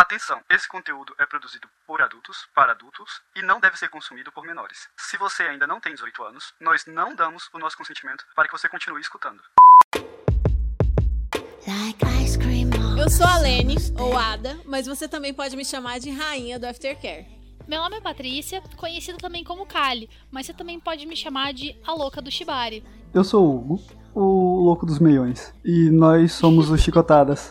Atenção, 0.00 0.40
esse 0.48 0.66
conteúdo 0.66 1.14
é 1.18 1.26
produzido 1.26 1.68
por 1.86 2.00
adultos, 2.00 2.48
para 2.54 2.72
adultos 2.72 3.20
e 3.36 3.42
não 3.42 3.60
deve 3.60 3.76
ser 3.76 3.90
consumido 3.90 4.32
por 4.32 4.46
menores. 4.46 4.88
Se 4.96 5.18
você 5.18 5.42
ainda 5.42 5.66
não 5.66 5.78
tem 5.78 5.92
18 5.92 6.22
anos, 6.22 6.54
nós 6.58 6.86
não 6.86 7.14
damos 7.14 7.50
o 7.52 7.58
nosso 7.58 7.76
consentimento 7.76 8.24
para 8.34 8.48
que 8.48 8.52
você 8.52 8.66
continue 8.66 9.02
escutando. 9.02 9.42
Eu 12.98 13.10
sou 13.10 13.26
a 13.26 13.36
Lene, 13.40 13.76
ou 13.98 14.16
Ada, 14.16 14.58
mas 14.64 14.86
você 14.86 15.06
também 15.06 15.34
pode 15.34 15.54
me 15.54 15.66
chamar 15.66 16.00
de 16.00 16.10
rainha 16.10 16.58
do 16.58 16.64
Aftercare. 16.64 17.26
Meu 17.68 17.82
nome 17.82 17.96
é 17.98 18.00
Patrícia, 18.00 18.62
conhecida 18.78 19.18
também 19.18 19.44
como 19.44 19.66
Kali, 19.66 20.08
mas 20.30 20.46
você 20.46 20.54
também 20.54 20.80
pode 20.80 21.04
me 21.04 21.14
chamar 21.14 21.52
de 21.52 21.78
a 21.86 21.92
louca 21.92 22.22
do 22.22 22.30
Shibari. 22.30 22.82
Eu 23.12 23.22
sou 23.22 23.46
o 23.46 23.54
Hugo, 23.54 23.82
o 24.14 24.64
louco 24.64 24.86
dos 24.86 24.98
meiões, 24.98 25.52
e 25.62 25.90
nós 25.90 26.32
somos 26.32 26.70
os 26.70 26.80
Chicotadas. 26.80 27.50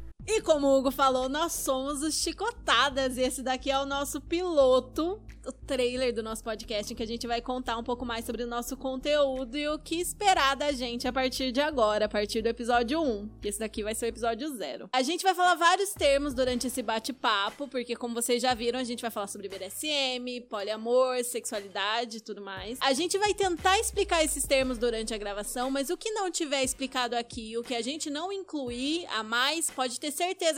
E 0.33 0.39
como 0.39 0.65
o 0.65 0.77
Hugo 0.77 0.91
falou, 0.91 1.27
nós 1.27 1.51
somos 1.51 2.01
os 2.01 2.15
Chicotadas 2.15 3.17
e 3.17 3.21
esse 3.21 3.43
daqui 3.43 3.69
é 3.69 3.77
o 3.77 3.85
nosso 3.85 4.21
piloto, 4.21 5.21
o 5.45 5.51
trailer 5.51 6.13
do 6.13 6.21
nosso 6.21 6.43
podcast, 6.43 6.91
em 6.91 6.95
que 6.95 7.03
a 7.03 7.07
gente 7.07 7.27
vai 7.27 7.41
contar 7.41 7.77
um 7.77 7.83
pouco 7.83 8.05
mais 8.05 8.25
sobre 8.25 8.43
o 8.43 8.47
nosso 8.47 8.77
conteúdo 8.77 9.57
e 9.57 9.67
o 9.67 9.79
que 9.79 9.95
esperar 9.95 10.55
da 10.55 10.71
gente 10.71 11.07
a 11.07 11.13
partir 11.13 11.51
de 11.51 11.59
agora, 11.59 12.05
a 12.05 12.09
partir 12.09 12.41
do 12.41 12.47
episódio 12.47 13.01
1, 13.01 13.29
que 13.41 13.47
esse 13.47 13.59
daqui 13.59 13.83
vai 13.83 13.95
ser 13.95 14.05
o 14.05 14.09
episódio 14.09 14.55
0. 14.55 14.89
A 14.93 15.01
gente 15.01 15.23
vai 15.23 15.33
falar 15.33 15.55
vários 15.55 15.91
termos 15.93 16.33
durante 16.33 16.67
esse 16.67 16.81
bate-papo, 16.81 17.67
porque 17.67 17.95
como 17.95 18.13
vocês 18.13 18.41
já 18.41 18.53
viram, 18.53 18.79
a 18.79 18.83
gente 18.83 19.01
vai 19.01 19.11
falar 19.11 19.27
sobre 19.27 19.49
BDSM, 19.49 20.41
poliamor, 20.49 21.23
sexualidade 21.23 22.17
e 22.17 22.21
tudo 22.21 22.41
mais. 22.41 22.77
A 22.81 22.93
gente 22.93 23.17
vai 23.17 23.33
tentar 23.33 23.77
explicar 23.79 24.23
esses 24.23 24.45
termos 24.45 24.77
durante 24.77 25.13
a 25.13 25.17
gravação, 25.17 25.71
mas 25.71 25.89
o 25.89 25.97
que 25.97 26.11
não 26.11 26.31
tiver 26.31 26.63
explicado 26.63 27.15
aqui, 27.15 27.57
o 27.57 27.63
que 27.63 27.75
a 27.75 27.81
gente 27.81 28.09
não 28.09 28.31
incluir 28.31 29.05
a 29.07 29.23
mais, 29.23 29.69
pode 29.69 29.99
ter 29.99 30.11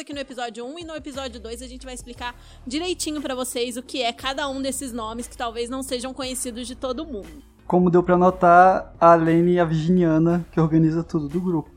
que 0.05 0.13
no 0.13 0.19
episódio 0.19 0.65
1 0.65 0.79
e 0.79 0.83
no 0.83 0.93
episódio 0.95 1.39
2 1.39 1.61
a 1.61 1.67
gente 1.67 1.85
vai 1.85 1.93
explicar 1.93 2.35
direitinho 2.67 3.21
para 3.21 3.33
vocês 3.33 3.77
o 3.77 3.81
que 3.81 4.01
é 4.01 4.11
cada 4.11 4.47
um 4.49 4.61
desses 4.61 4.91
nomes 4.91 5.25
que 5.27 5.37
talvez 5.37 5.69
não 5.69 5.81
sejam 5.81 6.13
conhecidos 6.13 6.67
de 6.67 6.75
todo 6.75 7.05
mundo. 7.05 7.41
Como 7.65 7.89
deu 7.89 8.03
pra 8.03 8.17
notar, 8.17 8.93
a 8.99 9.15
Lene 9.15 9.53
e 9.53 9.59
a 9.59 9.65
Virginiana 9.65 10.45
que 10.51 10.59
organiza 10.59 11.01
tudo 11.03 11.29
do 11.29 11.39
grupo. 11.39 11.69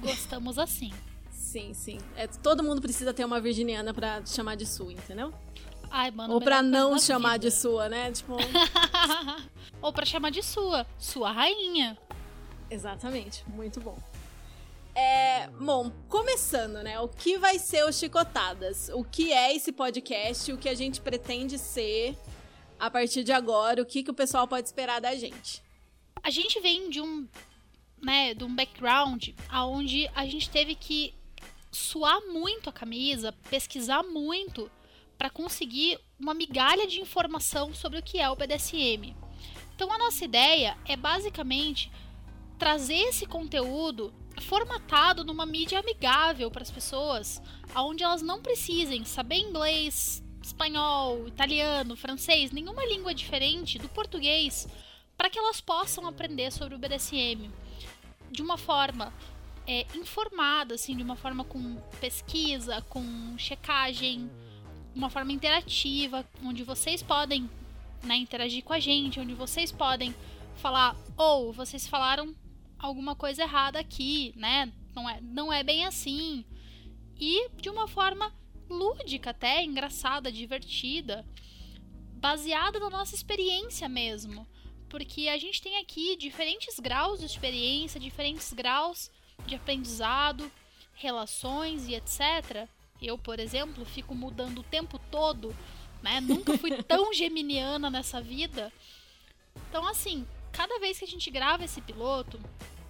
Gostamos 0.00 0.58
assim. 0.58 0.90
Sim, 1.30 1.74
sim. 1.74 1.98
É, 2.16 2.26
todo 2.26 2.62
mundo 2.62 2.80
precisa 2.80 3.12
ter 3.12 3.24
uma 3.24 3.38
virginiana 3.40 3.92
pra 3.92 4.24
chamar 4.24 4.54
de 4.56 4.64
sua, 4.64 4.92
entendeu? 4.92 5.32
Ai, 5.90 6.10
mano, 6.10 6.34
Ou 6.34 6.40
pra 6.40 6.62
não 6.62 6.98
chamar 6.98 7.32
vida. 7.32 7.50
de 7.50 7.50
sua, 7.50 7.88
né? 7.88 8.10
Tipo, 8.12 8.36
Ou 9.82 9.92
pra 9.92 10.06
chamar 10.06 10.30
de 10.30 10.42
sua, 10.42 10.86
sua 10.98 11.30
rainha. 11.32 11.98
exatamente. 12.70 13.44
Muito 13.48 13.80
bom. 13.80 13.98
É, 15.02 15.46
bom, 15.58 15.90
começando, 16.10 16.82
né? 16.82 17.00
O 17.00 17.08
que 17.08 17.38
vai 17.38 17.58
ser 17.58 17.86
o 17.86 17.92
Chicotadas? 17.92 18.90
O 18.92 19.02
que 19.02 19.32
é 19.32 19.56
esse 19.56 19.72
podcast? 19.72 20.52
O 20.52 20.58
que 20.58 20.68
a 20.68 20.74
gente 20.74 21.00
pretende 21.00 21.56
ser 21.56 22.14
a 22.78 22.90
partir 22.90 23.24
de 23.24 23.32
agora? 23.32 23.80
O 23.80 23.86
que, 23.86 24.02
que 24.02 24.10
o 24.10 24.14
pessoal 24.14 24.46
pode 24.46 24.66
esperar 24.66 25.00
da 25.00 25.16
gente? 25.16 25.62
A 26.22 26.28
gente 26.28 26.60
vem 26.60 26.90
de 26.90 27.00
um, 27.00 27.26
né, 28.02 28.34
de 28.34 28.44
um 28.44 28.54
background 28.54 29.30
aonde 29.48 30.06
a 30.14 30.26
gente 30.26 30.50
teve 30.50 30.74
que 30.74 31.14
suar 31.72 32.20
muito 32.26 32.68
a 32.68 32.72
camisa, 32.72 33.32
pesquisar 33.48 34.02
muito 34.02 34.70
para 35.16 35.30
conseguir 35.30 35.98
uma 36.18 36.34
migalha 36.34 36.86
de 36.86 37.00
informação 37.00 37.72
sobre 37.72 37.98
o 37.98 38.02
que 38.02 38.18
é 38.18 38.28
o 38.28 38.36
BDSM. 38.36 39.16
Então 39.74 39.90
a 39.90 39.96
nossa 39.96 40.26
ideia 40.26 40.76
é 40.84 40.94
basicamente 40.94 41.90
trazer 42.60 43.08
esse 43.08 43.24
conteúdo 43.24 44.12
formatado 44.42 45.24
numa 45.24 45.46
mídia 45.46 45.80
amigável 45.80 46.50
para 46.50 46.62
as 46.62 46.70
pessoas, 46.70 47.40
aonde 47.74 48.04
elas 48.04 48.20
não 48.20 48.42
precisem 48.42 49.02
saber 49.02 49.36
inglês, 49.36 50.22
espanhol, 50.42 51.26
italiano, 51.26 51.96
francês, 51.96 52.50
nenhuma 52.50 52.84
língua 52.84 53.14
diferente 53.14 53.78
do 53.78 53.88
português, 53.88 54.68
para 55.16 55.30
que 55.30 55.38
elas 55.38 55.58
possam 55.58 56.06
aprender 56.06 56.52
sobre 56.52 56.74
o 56.74 56.78
BDSM 56.78 57.50
de 58.30 58.42
uma 58.42 58.58
forma 58.58 59.10
é, 59.66 59.86
informada, 59.96 60.74
assim, 60.74 60.94
de 60.94 61.02
uma 61.02 61.16
forma 61.16 61.44
com 61.44 61.76
pesquisa, 61.98 62.82
com 62.90 63.38
checagem, 63.38 64.30
uma 64.94 65.08
forma 65.08 65.32
interativa, 65.32 66.26
onde 66.44 66.62
vocês 66.62 67.02
podem 67.02 67.48
né, 68.02 68.16
interagir 68.16 68.62
com 68.62 68.74
a 68.74 68.78
gente, 68.78 69.18
onde 69.18 69.32
vocês 69.32 69.72
podem 69.72 70.14
falar, 70.56 70.94
ou 71.16 71.54
vocês 71.54 71.86
falaram 71.86 72.34
alguma 72.80 73.14
coisa 73.14 73.42
errada 73.42 73.78
aqui, 73.78 74.32
né? 74.36 74.72
Não 74.94 75.08
é, 75.08 75.20
não 75.20 75.52
é 75.52 75.62
bem 75.62 75.84
assim. 75.84 76.44
E 77.18 77.48
de 77.60 77.68
uma 77.68 77.86
forma 77.86 78.32
lúdica 78.68 79.30
até, 79.30 79.62
engraçada, 79.62 80.32
divertida, 80.32 81.24
baseada 82.14 82.80
na 82.80 82.90
nossa 82.90 83.14
experiência 83.14 83.88
mesmo. 83.88 84.46
Porque 84.88 85.28
a 85.28 85.38
gente 85.38 85.62
tem 85.62 85.78
aqui 85.78 86.16
diferentes 86.16 86.80
graus 86.80 87.20
de 87.20 87.26
experiência, 87.26 88.00
diferentes 88.00 88.52
graus 88.52 89.10
de 89.46 89.54
aprendizado, 89.54 90.50
relações 90.94 91.86
e 91.86 91.94
etc. 91.94 92.68
Eu, 93.00 93.16
por 93.16 93.38
exemplo, 93.38 93.84
fico 93.84 94.14
mudando 94.14 94.58
o 94.58 94.64
tempo 94.64 94.98
todo, 95.10 95.54
né? 96.02 96.20
Nunca 96.20 96.56
fui 96.58 96.70
tão 96.82 97.12
geminiana 97.12 97.88
nessa 97.88 98.20
vida. 98.20 98.72
Então, 99.68 99.86
assim, 99.86 100.26
cada 100.52 100.78
vez 100.78 100.98
que 100.98 101.04
a 101.04 101.08
gente 101.08 101.30
grava 101.30 101.64
esse 101.64 101.80
piloto, 101.80 102.40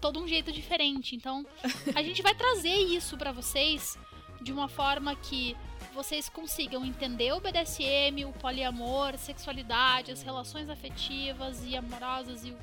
todo 0.00 0.20
um 0.20 0.26
jeito 0.26 0.50
diferente. 0.50 1.14
Então, 1.14 1.46
a 1.94 2.02
gente 2.02 2.22
vai 2.22 2.34
trazer 2.34 2.74
isso 2.74 3.16
pra 3.16 3.32
vocês 3.32 3.98
de 4.40 4.52
uma 4.52 4.68
forma 4.68 5.14
que 5.14 5.56
vocês 5.92 6.28
consigam 6.28 6.84
entender 6.84 7.32
o 7.32 7.40
BDSM, 7.40 8.24
o 8.24 8.32
poliamor, 8.32 9.18
sexualidade, 9.18 10.12
as 10.12 10.22
relações 10.22 10.68
afetivas 10.70 11.64
e 11.64 11.76
amorosas 11.76 12.44
e 12.44 12.50
o, 12.50 12.58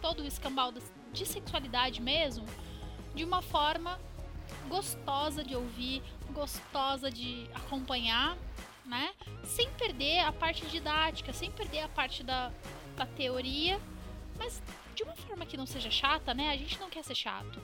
todo 0.00 0.22
o 0.22 0.26
escambau 0.26 0.72
de 1.12 1.26
sexualidade 1.26 2.00
mesmo, 2.00 2.46
de 3.14 3.24
uma 3.24 3.42
forma 3.42 4.00
gostosa 4.68 5.44
de 5.44 5.54
ouvir, 5.54 6.02
gostosa 6.32 7.10
de 7.10 7.48
acompanhar, 7.54 8.36
né? 8.84 9.12
Sem 9.44 9.70
perder 9.72 10.20
a 10.20 10.32
parte 10.32 10.66
didática, 10.66 11.32
sem 11.32 11.50
perder 11.50 11.80
a 11.80 11.88
parte 11.88 12.22
da, 12.22 12.52
da 12.96 13.06
teoria, 13.06 13.80
mas 14.40 14.60
de 14.94 15.02
uma 15.02 15.14
forma 15.14 15.44
que 15.44 15.56
não 15.56 15.66
seja 15.66 15.90
chata, 15.90 16.32
né? 16.32 16.48
A 16.48 16.56
gente 16.56 16.80
não 16.80 16.88
quer 16.88 17.04
ser 17.04 17.14
chato. 17.14 17.60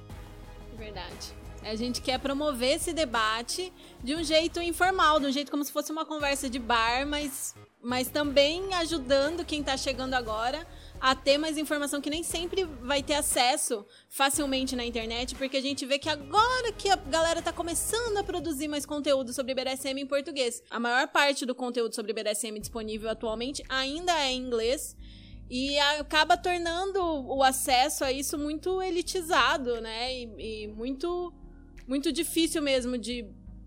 Verdade. 0.76 1.34
A 1.62 1.74
gente 1.74 2.00
quer 2.00 2.20
promover 2.20 2.76
esse 2.76 2.92
debate 2.92 3.72
de 4.04 4.14
um 4.14 4.22
jeito 4.22 4.60
informal, 4.60 5.18
de 5.18 5.26
um 5.26 5.32
jeito 5.32 5.50
como 5.50 5.64
se 5.64 5.72
fosse 5.72 5.90
uma 5.90 6.04
conversa 6.04 6.48
de 6.48 6.60
bar, 6.60 7.06
mas, 7.06 7.56
mas 7.82 8.08
também 8.08 8.72
ajudando 8.74 9.44
quem 9.44 9.64
tá 9.64 9.76
chegando 9.76 10.14
agora 10.14 10.64
a 11.00 11.14
ter 11.14 11.38
mais 11.38 11.58
informação 11.58 12.00
que 12.00 12.10
nem 12.10 12.22
sempre 12.22 12.64
vai 12.82 13.02
ter 13.02 13.14
acesso 13.14 13.84
facilmente 14.08 14.76
na 14.76 14.84
internet, 14.84 15.34
porque 15.34 15.56
a 15.56 15.60
gente 15.60 15.84
vê 15.84 15.98
que 15.98 16.08
agora 16.08 16.72
que 16.72 16.88
a 16.88 16.96
galera 16.96 17.42
tá 17.42 17.52
começando 17.52 18.16
a 18.16 18.22
produzir 18.22 18.68
mais 18.68 18.86
conteúdo 18.86 19.32
sobre 19.32 19.54
BDSM 19.54 20.00
em 20.00 20.06
português. 20.06 20.62
A 20.70 20.78
maior 20.78 21.08
parte 21.08 21.44
do 21.44 21.54
conteúdo 21.54 21.94
sobre 21.94 22.12
BDSM 22.12 22.60
disponível 22.60 23.10
atualmente 23.10 23.62
ainda 23.68 24.12
é 24.20 24.30
em 24.30 24.38
inglês. 24.38 24.96
E 25.48 25.78
acaba 25.78 26.36
tornando 26.36 27.00
o 27.00 27.42
acesso 27.42 28.04
a 28.04 28.10
isso 28.10 28.36
muito 28.36 28.82
elitizado, 28.82 29.80
né? 29.80 30.12
E, 30.12 30.64
e 30.64 30.68
muito, 30.68 31.32
muito 31.86 32.12
difícil 32.12 32.60
mesmo 32.60 32.98
de, 32.98 33.24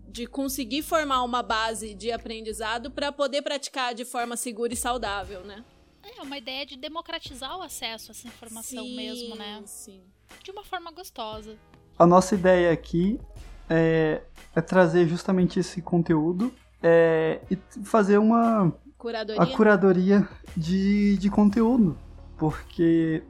de 0.08 0.26
conseguir 0.26 0.82
formar 0.82 1.22
uma 1.22 1.42
base 1.42 1.94
de 1.94 2.12
aprendizado 2.12 2.90
para 2.90 3.10
poder 3.10 3.42
praticar 3.42 3.94
de 3.94 4.04
forma 4.04 4.36
segura 4.36 4.74
e 4.74 4.76
saudável, 4.76 5.42
né? 5.42 5.64
É 6.18 6.22
uma 6.22 6.36
ideia 6.36 6.66
de 6.66 6.76
democratizar 6.76 7.56
o 7.58 7.62
acesso 7.62 8.10
a 8.10 8.12
essa 8.12 8.26
informação 8.26 8.84
Sim, 8.84 8.96
mesmo, 8.96 9.34
né? 9.34 9.62
Sim. 9.64 10.02
De 10.42 10.50
uma 10.50 10.64
forma 10.64 10.90
gostosa. 10.90 11.56
A 11.98 12.06
nossa 12.06 12.34
ideia 12.34 12.72
aqui 12.72 13.18
é, 13.68 14.22
é 14.54 14.60
trazer 14.60 15.06
justamente 15.06 15.60
esse 15.60 15.80
conteúdo 15.80 16.52
é, 16.82 17.40
e 17.50 17.56
fazer 17.84 18.18
uma 18.18 18.74
Curadoria. 19.00 19.42
a 19.42 19.46
curadoria 19.46 20.28
de, 20.54 21.16
de 21.16 21.30
conteúdo. 21.30 21.96
Porque 22.36 23.22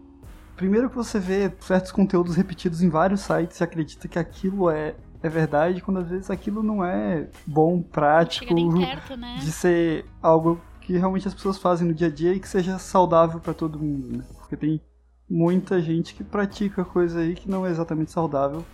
primeiro 0.57 0.91
que 0.91 0.97
você 0.97 1.21
vê 1.21 1.51
certos 1.61 1.93
conteúdos 1.93 2.35
repetidos 2.35 2.83
em 2.83 2.89
vários 2.89 3.21
sites 3.21 3.61
e 3.61 3.65
acredita 3.65 4.09
que 4.09 4.19
aquilo 4.19 4.69
é 4.69 4.97
é 5.23 5.29
verdade, 5.29 5.83
quando 5.83 6.01
às 6.01 6.09
vezes 6.09 6.31
aquilo 6.31 6.63
não 6.63 6.83
é 6.83 7.29
bom, 7.47 7.83
prático, 7.83 8.55
perto, 8.73 9.17
né? 9.19 9.37
de 9.39 9.53
ser 9.53 10.07
algo 10.23 10.59
que 10.81 10.97
realmente 10.97 11.29
as 11.29 11.35
pessoas 11.35 11.59
fazem 11.59 11.87
no 11.87 11.93
dia 11.93 12.07
a 12.07 12.11
dia 12.11 12.33
e 12.33 12.41
que 12.41 12.49
seja 12.49 12.79
saudável 12.79 13.39
pra 13.39 13.53
todo 13.53 13.79
mundo, 13.79 14.17
né? 14.17 14.25
Porque 14.39 14.57
tem 14.57 14.81
muita 15.29 15.79
gente 15.81 16.15
que 16.15 16.25
pratica 16.25 16.87
coisa 16.87 17.21
aí 17.21 17.35
que 17.35 17.51
não 17.51 17.67
é 17.67 17.71
exatamente 17.71 18.11
saudável. 18.11 18.65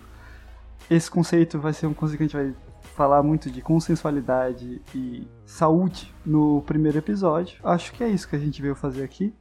Esse 0.89 1.11
conceito 1.11 1.59
vai 1.59 1.73
ser 1.73 1.89
um 1.89 1.95
conceito 1.95 2.19
que 2.19 2.23
a 2.23 2.27
gente 2.27 2.37
vai 2.37 2.55
falar 2.97 3.23
muito 3.23 3.51
de 3.51 3.61
consensualidade 3.61 4.81
e 4.95 5.29
saúde 5.45 6.15
no 6.25 6.63
primeiro 6.63 6.97
episódio. 6.97 7.61
Acho 7.63 7.93
que 7.93 8.03
é 8.03 8.09
isso 8.09 8.27
que 8.27 8.35
a 8.35 8.39
gente 8.39 8.63
veio 8.63 8.75
fazer 8.75 9.05
aqui. 9.05 9.35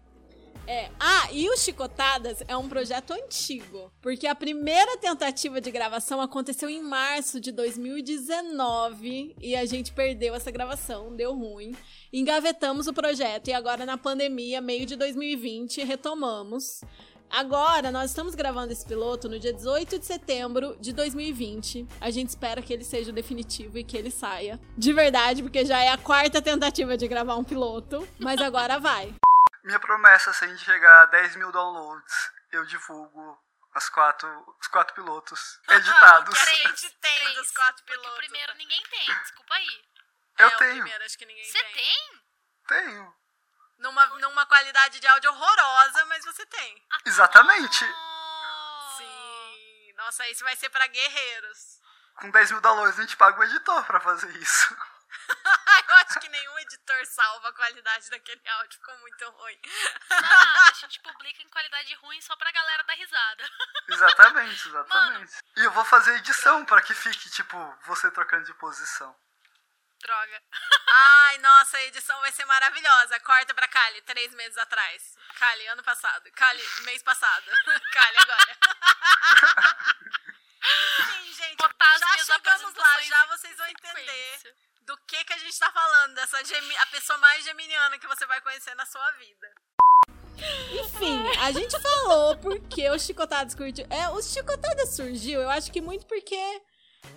É. 0.67 0.89
Ah, 0.99 1.29
e 1.31 1.47
o 1.49 1.55
Chicotadas 1.55 2.43
é 2.47 2.57
um 2.57 2.67
projeto 2.67 3.13
antigo. 3.13 3.91
Porque 4.01 4.27
a 4.27 4.35
primeira 4.35 4.97
tentativa 4.97 5.61
de 5.61 5.71
gravação 5.71 6.19
aconteceu 6.19 6.69
em 6.69 6.81
março 6.81 7.39
de 7.39 7.51
2019 7.51 9.35
e 9.39 9.55
a 9.55 9.65
gente 9.65 9.93
perdeu 9.93 10.35
essa 10.35 10.51
gravação, 10.51 11.15
deu 11.15 11.33
ruim. 11.33 11.73
Engavetamos 12.11 12.87
o 12.87 12.93
projeto 12.93 13.47
e 13.47 13.53
agora 13.53 13.85
na 13.85 13.97
pandemia, 13.97 14.59
meio 14.59 14.85
de 14.85 14.95
2020, 14.95 15.83
retomamos. 15.83 16.81
Agora, 17.35 17.91
nós 17.91 18.11
estamos 18.11 18.33
gravando 18.33 18.71
esse 18.71 18.85
piloto 18.85 19.27
no 19.27 19.37
dia 19.37 19.51
18 19.51 19.99
de 19.99 20.05
setembro 20.05 20.77
de 20.79 20.93
2020. 20.93 21.85
A 21.99 22.09
gente 22.09 22.29
espera 22.29 22.61
que 22.61 22.71
ele 22.71 22.85
seja 22.85 23.11
o 23.11 23.13
definitivo 23.13 23.77
e 23.77 23.83
que 23.83 23.97
ele 23.97 24.09
saia. 24.09 24.57
De 24.77 24.93
verdade, 24.93 25.43
porque 25.43 25.65
já 25.65 25.77
é 25.79 25.89
a 25.89 25.97
quarta 25.97 26.41
tentativa 26.41 26.95
de 26.95 27.05
gravar 27.09 27.35
um 27.35 27.43
piloto. 27.43 28.07
Mas 28.17 28.39
agora 28.41 28.79
vai. 28.79 29.13
Minha 29.65 29.77
promessa, 29.81 30.31
se 30.31 30.45
a 30.45 30.47
gente 30.47 30.63
chegar 30.63 31.01
a 31.01 31.05
10 31.07 31.35
mil 31.35 31.51
downloads, 31.51 32.13
eu 32.53 32.65
divulgo 32.67 33.37
as 33.73 33.89
quatro, 33.89 34.29
os 34.61 34.67
quatro 34.69 34.95
pilotos 34.95 35.59
editados. 35.67 36.41
Que 36.41 36.49
a 36.49 36.69
gente 36.69 36.89
tem 37.01 37.19
Três, 37.19 37.35
dos 37.35 37.51
quatro 37.51 37.83
Porque 37.83 37.99
pilotos. 37.99 38.13
o 38.13 38.17
primeiro 38.17 38.53
ninguém 38.55 38.81
tem, 38.89 39.05
desculpa 39.07 39.55
aí. 39.55 39.83
Eu 40.39 40.47
é, 40.47 40.55
o 40.55 40.57
tenho, 40.57 40.75
primeiro, 40.83 41.03
acho 41.03 41.17
que 41.17 41.25
ninguém 41.25 41.43
Você 41.43 41.63
tem. 41.63 41.73
tem? 41.73 42.85
tenho. 42.85 43.13
Numa, 43.77 44.05
numa 44.19 44.45
qualidade 44.45 44.99
de 44.99 45.07
áudio 45.07 45.31
horrorosa, 45.31 46.05
mas 46.05 46.23
você 46.25 46.45
tem. 46.45 46.87
Exatamente. 47.05 47.85
Oh. 47.85 48.97
Sim. 48.97 49.93
Nossa, 49.97 50.27
esse 50.29 50.43
vai 50.43 50.55
ser 50.55 50.69
pra 50.69 50.87
guerreiros. 50.87 51.79
Com 52.15 52.29
10 52.31 52.51
mil 52.51 52.61
downloads 52.61 52.97
a 52.97 53.01
gente 53.01 53.17
paga 53.17 53.39
o 53.39 53.43
editor 53.43 53.83
pra 53.85 53.99
fazer 53.99 54.29
isso. 54.37 54.75
Eu 55.87 55.95
acho 55.95 56.19
que 56.19 56.29
nenhum 56.29 56.59
editor 56.59 57.05
salva 57.05 57.49
a 57.49 57.53
qualidade 57.53 58.09
daquele 58.09 58.41
áudio, 58.47 58.79
ficou 58.79 58.97
muito 58.99 59.29
ruim. 59.29 59.59
Nada, 60.09 60.69
a 60.69 60.73
gente 60.73 60.99
publica 61.03 61.41
em 61.41 61.49
qualidade 61.49 61.93
ruim 61.95 62.21
só 62.21 62.35
pra 62.35 62.51
galera 62.51 62.83
dar 62.83 62.93
risada. 62.93 63.49
Exatamente, 63.89 64.67
exatamente. 64.67 65.33
E 65.57 65.63
eu 65.63 65.71
vou 65.71 65.85
fazer 65.85 66.15
edição 66.17 66.65
pra 66.65 66.81
que 66.81 66.93
fique, 66.93 67.29
tipo, 67.29 67.57
você 67.85 68.09
trocando 68.11 68.45
de 68.45 68.53
posição. 68.55 69.15
Droga. 70.05 70.41
Ai, 71.27 71.37
nossa, 71.39 71.77
a 71.77 71.83
edição 71.85 72.19
vai 72.21 72.31
ser 72.31 72.45
maravilhosa. 72.45 73.19
Corta 73.21 73.53
pra 73.55 73.67
Kali, 73.67 74.01
três 74.03 74.31
meses 74.35 74.57
atrás. 74.57 75.15
Kali, 75.39 75.67
ano 75.67 75.81
passado. 75.83 76.31
Kali, 76.31 76.63
mês 76.83 77.01
passado. 77.01 77.45
Kali, 77.91 78.17
agora. 78.17 78.57
Enfim, 80.99 81.33
gente, 81.33 81.57
Botar 81.57 81.97
já 81.97 82.17
chegamos 82.23 82.75
lá, 82.75 83.01
já 83.01 83.25
vocês 83.27 83.57
vão 83.57 83.67
entender 83.67 84.55
do 84.81 84.97
que 85.07 85.23
que 85.23 85.33
a 85.33 85.37
gente 85.39 85.57
tá 85.57 85.71
falando, 85.71 86.13
dessa 86.15 86.43
gemi- 86.45 86.77
a 86.77 86.85
pessoa 86.87 87.17
mais 87.17 87.43
geminiana 87.43 87.97
que 87.97 88.07
você 88.07 88.25
vai 88.27 88.39
conhecer 88.41 88.75
na 88.75 88.85
sua 88.85 89.11
vida. 89.13 89.51
Enfim, 90.71 91.23
a 91.39 91.51
gente 91.51 91.79
falou 91.81 92.37
porque 92.37 92.89
o 92.91 92.99
Chicotadas 92.99 93.55
curtiu. 93.55 93.85
É, 93.89 94.09
o 94.09 94.21
Chicotadas 94.21 94.95
surgiu, 94.95 95.41
eu 95.41 95.49
acho 95.49 95.71
que 95.71 95.81
muito 95.81 96.05
porque 96.05 96.61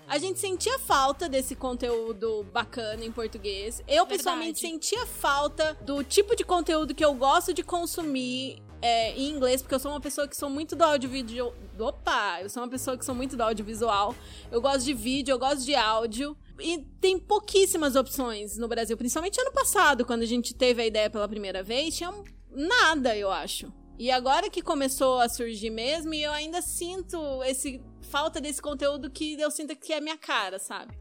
a 0.06 0.19
gente 0.19 0.38
sentia 0.38 0.79
falta 0.79 1.29
desse 1.29 1.55
conteúdo 1.55 2.46
bacana 2.52 3.05
em 3.05 3.12
português. 3.12 3.82
Eu, 3.87 4.06
pessoalmente, 4.06 4.61
Verdade. 4.61 4.82
sentia 4.82 5.06
falta 5.06 5.76
do 5.82 6.02
tipo 6.02 6.35
de 6.35 6.44
conteúdo 6.44 6.94
que 6.94 7.05
eu 7.05 7.14
gosto 7.14 7.52
de 7.52 7.62
consumir 7.62 8.62
é, 8.81 9.12
em 9.12 9.31
inglês, 9.31 9.61
porque 9.61 9.75
eu 9.75 9.79
sou 9.79 9.90
uma 9.90 10.00
pessoa 10.00 10.26
que 10.26 10.37
sou 10.37 10.49
muito 10.49 10.75
do 10.76 10.82
audiovisual. 10.82 11.55
Opa! 11.79 12.40
Eu 12.40 12.49
sou 12.49 12.62
uma 12.62 12.69
pessoa 12.69 12.96
que 12.96 13.05
sou 13.05 13.14
muito 13.14 13.37
do 13.37 13.43
audiovisual. 13.43 14.14
Eu 14.50 14.61
gosto 14.61 14.85
de 14.85 14.94
vídeo, 14.94 15.32
eu 15.32 15.38
gosto 15.38 15.64
de 15.64 15.75
áudio. 15.75 16.37
E 16.61 16.79
tem 17.00 17.19
pouquíssimas 17.19 17.94
opções 17.94 18.56
no 18.56 18.67
Brasil, 18.67 18.96
principalmente 18.96 19.40
ano 19.40 19.52
passado, 19.52 20.05
quando 20.05 20.23
a 20.23 20.26
gente 20.26 20.55
teve 20.55 20.82
a 20.82 20.87
ideia 20.87 21.08
pela 21.08 21.29
primeira 21.29 21.62
vez, 21.62 21.96
tinha 21.96 22.12
nada, 22.50 23.17
eu 23.17 23.31
acho. 23.31 23.73
E 23.98 24.10
agora 24.10 24.48
que 24.48 24.62
começou 24.62 25.18
a 25.18 25.28
surgir 25.28 25.70
mesmo, 25.70 26.14
e 26.14 26.22
eu 26.22 26.32
ainda 26.32 26.62
sinto 26.62 27.42
esse 27.42 27.82
falta 28.02 28.40
desse 28.40 28.62
conteúdo 28.62 29.10
que 29.10 29.38
eu 29.40 29.50
sinto 29.50 29.74
que 29.76 29.92
é 29.92 30.00
minha 30.00 30.16
cara, 30.16 30.58
sabe? 30.58 30.96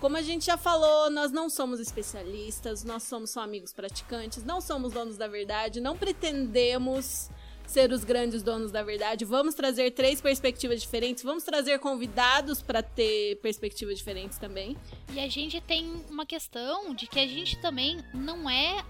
Como 0.00 0.16
a 0.16 0.22
gente 0.22 0.46
já 0.46 0.56
falou, 0.56 1.08
nós 1.10 1.30
não 1.30 1.48
somos 1.48 1.78
especialistas, 1.78 2.82
nós 2.82 3.04
somos 3.04 3.30
só 3.30 3.40
amigos 3.40 3.72
praticantes, 3.72 4.44
não 4.44 4.60
somos 4.60 4.92
donos 4.92 5.16
da 5.16 5.28
verdade, 5.28 5.80
não 5.80 5.96
pretendemos 5.96 7.30
ser 7.64 7.92
os 7.92 8.02
grandes 8.02 8.42
donos 8.42 8.72
da 8.72 8.82
verdade. 8.82 9.24
Vamos 9.24 9.54
trazer 9.54 9.92
três 9.92 10.20
perspectivas 10.20 10.82
diferentes, 10.82 11.22
vamos 11.22 11.44
trazer 11.44 11.78
convidados 11.78 12.60
para 12.60 12.82
ter 12.82 13.36
perspectivas 13.36 13.96
diferentes 13.96 14.38
também. 14.38 14.76
E 15.12 15.20
a 15.20 15.28
gente 15.28 15.60
tem 15.60 16.04
uma 16.10 16.26
questão 16.26 16.92
de 16.94 17.06
que 17.06 17.20
a 17.20 17.26
gente 17.26 17.60
também 17.60 17.98
não 18.12 18.50
é, 18.50 18.84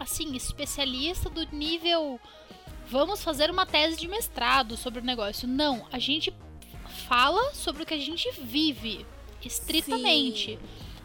assim, 0.00 0.34
especialista 0.34 1.28
do 1.28 1.44
nível. 1.54 2.18
Vamos 2.90 3.22
fazer 3.22 3.50
uma 3.50 3.66
tese 3.66 3.98
de 3.98 4.08
mestrado 4.08 4.74
sobre 4.74 5.00
o 5.00 5.04
negócio. 5.04 5.46
Não, 5.46 5.86
a 5.92 5.98
gente 5.98 6.32
fala 7.06 7.52
sobre 7.52 7.82
o 7.82 7.86
que 7.86 7.92
a 7.92 7.98
gente 7.98 8.30
vive, 8.40 9.04
estritamente. 9.44 10.58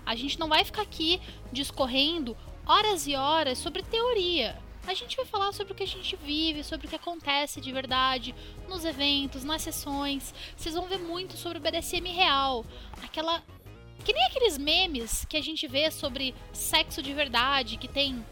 A 0.06 0.16
gente 0.16 0.40
não 0.40 0.48
vai 0.48 0.64
ficar 0.64 0.82
aqui 0.82 1.20
discorrendo 1.52 2.38
horas 2.66 3.06
e 3.06 3.16
horas 3.18 3.58
sobre 3.58 3.84
teoria. 3.84 4.58
A 4.88 4.94
gente 4.94 5.18
vai 5.18 5.26
falar 5.26 5.52
sobre 5.52 5.74
o 5.74 5.76
que 5.76 5.84
a 5.84 5.88
gente 5.88 6.16
vive, 6.16 6.64
sobre 6.64 6.88
o 6.88 6.90
que 6.90 6.96
acontece 6.96 7.60
de 7.60 7.72
verdade 7.74 8.34
nos 8.70 8.86
eventos, 8.86 9.44
nas 9.44 9.62
sessões. 9.62 10.34
Vocês 10.56 10.76
vão 10.76 10.88
ver 10.88 11.00
muito 11.00 11.36
sobre 11.36 11.58
o 11.58 11.62
BDSM 11.62 12.08
real. 12.08 12.66
Aquela. 13.04 13.44
Que 14.06 14.14
nem 14.14 14.24
aqueles 14.26 14.58
memes 14.58 15.26
que 15.26 15.36
a 15.36 15.42
gente 15.42 15.68
vê 15.68 15.92
sobre 15.92 16.34
sexo 16.54 17.02
de 17.02 17.14
verdade, 17.14 17.78
que 17.78 17.88
tem 17.90 18.26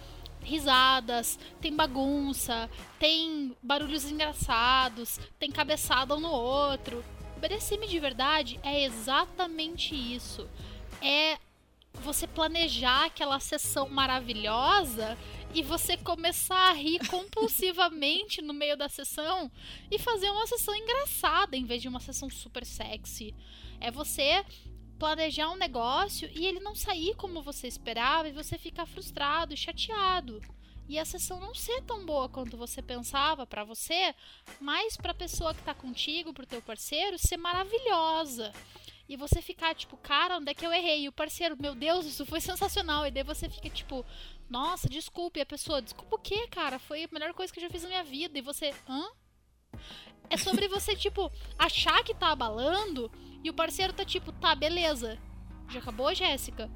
risadas, 0.44 1.38
tem 1.60 1.76
bagunça, 1.76 2.70
tem 3.00 3.56
barulhos 3.62 4.06
engraçados, 4.10 5.20
tem 5.40 5.52
cabeçada 5.52 6.16
um 6.16 6.20
no 6.20 6.32
outro. 6.32 7.04
BDSM 7.38 7.88
de 7.88 8.00
verdade 8.00 8.60
é 8.64 8.84
exatamente 8.84 9.96
isso. 9.96 10.48
É 11.02 11.38
você 11.94 12.26
planejar 12.26 13.06
aquela 13.06 13.40
sessão 13.40 13.90
maravilhosa 13.90 15.18
e 15.54 15.62
você 15.62 15.98
começar 15.98 16.69
a 16.69 16.74
rir 16.74 17.00
compulsivamente 17.10 18.42
no 18.42 18.54
meio 18.54 18.78
da 18.78 18.88
sessão 18.88 19.52
e 19.90 20.00
fazer 20.00 20.30
uma 20.30 20.48
sessão 20.48 20.76
engraçada 20.76 21.57
em 21.57 21.66
vez 21.66 21.81
de 21.81 21.88
uma 21.88 22.00
sessão 22.00 22.30
super 22.30 22.66
sexy. 22.66 23.36
É 23.80 23.92
você 23.92 24.45
planejar 25.02 25.50
um 25.50 25.56
negócio 25.56 26.30
e 26.31 26.46
ele 26.46 26.60
não 26.60 26.76
sair 26.76 27.16
como 27.16 27.42
você 27.42 27.68
esperava 27.68 28.30
e 28.30 28.31
você 28.31 28.56
ficar 28.56 28.86
frustrado 28.86 29.58
chateado. 29.58 30.40
E 30.88 31.00
a 31.00 31.04
sessão 31.04 31.40
não 31.40 31.56
ser 31.56 31.81
tão 31.81 32.06
boa 32.06 32.30
quanto 32.30 32.56
você 32.56 32.84
pensava 32.84 33.48
para 33.48 33.64
você, 33.64 34.14
mas 34.60 34.96
para 34.96 35.10
a 35.10 35.16
pessoa 35.16 35.56
que 35.56 35.64
tá 35.64 35.74
contigo, 35.74 36.36
pro 36.36 36.46
teu 36.46 36.62
parceiro, 36.62 37.18
ser 37.18 37.38
maravilhosa. 37.38 38.54
E 39.10 39.18
você 39.18 39.42
ficar 39.42 39.74
tipo, 39.74 39.98
cara, 39.98 40.38
onde 40.38 40.52
é 40.52 40.54
que 40.54 40.64
eu 40.64 40.72
errei? 40.72 41.06
E 41.06 41.08
o 41.08 41.12
parceiro, 41.12 41.58
meu 41.60 41.74
Deus, 41.74 42.06
isso 42.06 42.24
foi 42.24 42.40
sensacional. 42.40 43.08
E 43.08 43.10
daí 43.10 43.24
você 43.24 43.50
fica 43.50 43.72
tipo, 43.72 44.06
nossa, 44.52 44.88
desculpe. 44.88 45.40
E 45.40 45.42
a 45.42 45.48
pessoa, 45.48 45.81
desculpa 45.81 46.16
o 46.16 46.20
quê, 46.20 46.48
cara? 46.48 46.78
Foi 46.78 47.06
a 47.06 47.10
melhor 47.12 47.34
coisa 47.34 47.52
que 47.52 47.58
eu 47.58 47.64
já 47.64 47.72
fiz 47.72 47.81
na 47.81 47.90
minha 47.90 48.04
vida. 48.04 48.38
E 48.38 48.42
você, 48.42 48.72
hã? 48.88 49.10
É 50.30 50.38
sobre 50.38 50.68
você, 50.68 50.96
tipo, 50.96 51.31
achar 51.58 52.04
que 52.04 52.14
tá 52.14 52.31
abalando 52.31 53.12
e 53.44 53.50
o 53.50 53.54
parceiro 53.54 53.94
tá 53.94 54.06
tipo, 54.06 54.31
tá, 54.31 54.54
beleza. 54.54 55.18
Já 55.69 55.80
acabou, 55.80 56.14
Jéssica? 56.14 56.69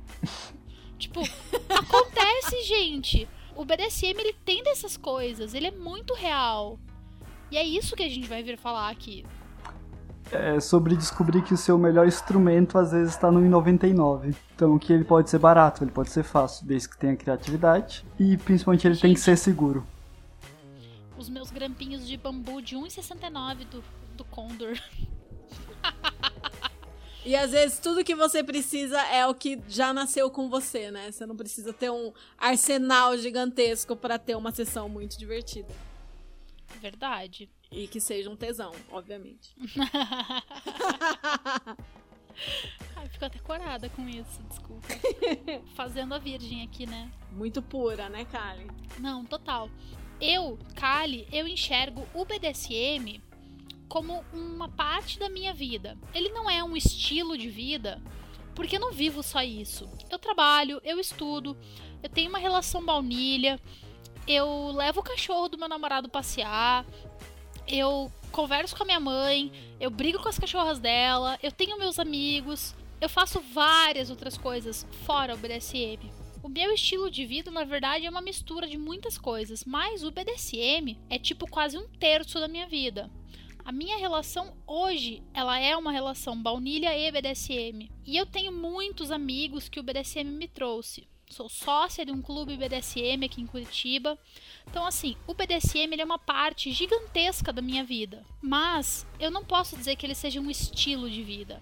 tipo, 0.98 1.22
acontece, 1.70 2.64
gente. 2.64 3.28
O 3.56 3.64
BDSM, 3.64 4.20
ele 4.20 4.34
tem 4.34 4.64
dessas 4.64 4.98
coisas. 4.98 5.54
Ele 5.54 5.68
é 5.68 5.72
muito 5.72 6.14
real. 6.14 6.80
E 7.52 7.58
é 7.58 7.64
isso 7.64 7.96
que 7.96 8.04
a 8.04 8.10
gente 8.10 8.28
vai 8.28 8.42
vir 8.42 8.58
falar 8.58 8.90
aqui. 8.90 9.26
É 10.32 10.60
sobre 10.60 10.96
descobrir 10.96 11.44
que 11.44 11.54
o 11.54 11.58
seu 11.58 11.78
melhor 11.78 12.08
instrumento 12.08 12.80
às 12.80 12.92
vezes 12.92 13.14
está 13.14 13.32
no 13.32 13.40
1,99. 13.40 14.36
Então 14.56 14.78
que 14.80 14.92
ele 14.92 15.04
pode 15.04 15.30
ser 15.30 15.38
barato, 15.38 15.84
ele 15.84 15.92
pode 15.92 16.10
ser 16.10 16.24
fácil, 16.24 16.66
desde 16.66 16.90
que 16.90 16.98
tenha 16.98 17.16
criatividade. 17.16 18.04
E 18.20 18.36
principalmente 18.38 18.88
ele 18.88 18.98
tem 18.98 19.14
que 19.14 19.20
ser 19.20 19.38
seguro. 19.38 19.86
Os 21.18 21.30
meus 21.30 21.52
grampinhos 21.52 22.08
de 22.08 22.18
bambu 22.18 22.62
de 22.62 22.76
1,69 22.76 23.66
do, 23.66 23.84
do 24.18 24.26
Condor. 24.26 24.78
E 27.26 27.36
às 27.36 27.52
vezes 27.52 27.80
tudo 27.80 28.04
que 28.04 28.14
você 28.14 28.44
precisa 28.44 29.02
é 29.08 29.26
o 29.26 29.34
que 29.34 29.60
já 29.68 29.92
nasceu 29.92 30.30
com 30.30 30.48
você, 30.48 30.92
né? 30.92 31.12
Você 31.12 31.26
não 31.26 31.36
precisa 31.36 31.74
ter 31.74 31.90
um 31.90 32.14
arsenal 32.38 33.18
gigantesco 33.18 33.96
pra 33.96 34.20
ter 34.20 34.36
uma 34.36 34.52
sessão 34.52 34.88
muito 34.88 35.18
divertida. 35.18 35.74
Verdade. 36.80 37.50
E 37.72 37.88
que 37.88 38.00
seja 38.00 38.30
um 38.30 38.36
tesão, 38.36 38.72
obviamente. 38.92 39.56
Ai, 42.96 43.08
fico 43.10 43.26
até 43.26 43.40
corada 43.40 43.90
com 43.90 44.08
isso, 44.08 44.44
desculpa. 44.48 44.88
Fazendo 45.74 46.14
a 46.14 46.20
virgem 46.20 46.62
aqui, 46.62 46.86
né? 46.86 47.12
Muito 47.32 47.60
pura, 47.60 48.08
né, 48.08 48.26
Kali? 48.26 48.68
Não, 49.00 49.26
total. 49.26 49.68
Eu, 50.22 50.60
Kali, 50.76 51.28
eu 51.32 51.48
enxergo 51.48 52.08
o 52.14 52.24
BDSM 52.24 53.20
como 53.88 54.24
uma 54.34 54.70
parte 54.70 55.20
da 55.20 55.30
minha 55.30 55.54
vida. 55.54 55.98
Ele 56.14 56.30
não 56.30 56.50
é 56.50 56.64
um 56.64 56.76
estilo 56.76 57.38
de 57.38 57.50
vida, 57.50 58.02
porque 58.54 58.78
eu 58.78 58.80
não 58.80 58.92
vivo 58.92 59.22
só 59.22 59.42
isso. 59.42 59.90
Eu 60.10 60.18
trabalho, 60.18 60.82
eu 60.84 61.00
estudo, 61.00 61.58
eu 62.02 62.10
tenho 62.10 62.30
uma 62.30 62.40
relação 62.40 62.84
baunilha, 62.84 63.60
eu 64.28 64.72
levo 64.72 65.02
o 65.02 65.04
cachorro 65.04 65.50
do 65.50 65.58
meu 65.58 65.68
namorado 65.68 66.10
passear, 66.10 66.86
eu 67.68 68.12
converso 68.32 68.76
com 68.76 68.84
a 68.84 68.86
minha 68.86 69.00
mãe, 69.00 69.52
eu 69.80 69.90
brigo 69.90 70.22
com 70.22 70.30
as 70.30 70.40
cachorras 70.40 70.80
dela, 70.80 71.38
eu 71.42 71.52
tenho 71.52 71.78
meus 71.78 72.00
amigos, 72.00 72.76
eu 73.00 73.10
faço 73.10 73.40
várias 73.40 74.10
outras 74.10 74.38
coisas 74.38 74.86
fora 75.06 75.36
o 75.36 75.38
BDSM. 75.38 76.12
O 76.42 76.50
meu 76.50 76.72
estilo 76.74 77.10
de 77.10 77.26
vida, 77.26 77.50
na 77.50 77.64
verdade, 77.64 78.06
é 78.06 78.10
uma 78.10 78.22
mistura 78.22 78.68
de 78.68 78.78
muitas 78.78 79.18
coisas, 79.18 79.64
mas 79.66 80.04
o 80.04 80.12
BDSM 80.12 80.96
é 81.10 81.18
tipo 81.18 81.50
quase 81.50 81.76
um 81.76 81.88
terço 81.88 82.40
da 82.40 82.48
minha 82.48 82.68
vida. 82.68 83.10
A 83.66 83.72
minha 83.72 83.98
relação 83.98 84.56
hoje, 84.68 85.24
ela 85.34 85.60
é 85.60 85.76
uma 85.76 85.92
relação 85.92 86.40
baunilha 86.40 86.96
e 86.96 87.12
BDSM. 87.12 87.90
E 88.06 88.16
eu 88.16 88.24
tenho 88.24 88.52
muitos 88.52 89.10
amigos 89.10 89.68
que 89.68 89.80
o 89.80 89.84
BDSM 89.84 90.24
me 90.24 90.48
trouxe. 90.48 91.08
Sou 91.28 91.50
sócia 91.50 92.06
de 92.06 92.12
um 92.12 92.22
clube 92.22 92.56
BDSM 92.56 93.26
aqui 93.26 93.42
em 93.42 93.48
Curitiba. 93.48 94.20
Então, 94.68 94.86
assim, 94.86 95.18
o 95.26 95.34
BDSM 95.34 95.96
é 95.98 96.06
uma 96.06 96.20
parte 96.20 96.72
gigantesca 96.72 97.52
da 97.52 97.60
minha 97.60 97.84
vida. 97.84 98.24
Mas 98.40 99.04
eu 99.20 99.32
não 99.32 99.44
posso 99.44 99.76
dizer 99.76 99.96
que 99.96 100.06
ele 100.06 100.14
seja 100.14 100.40
um 100.40 100.52
estilo 100.52 101.10
de 101.10 101.24
vida. 101.24 101.60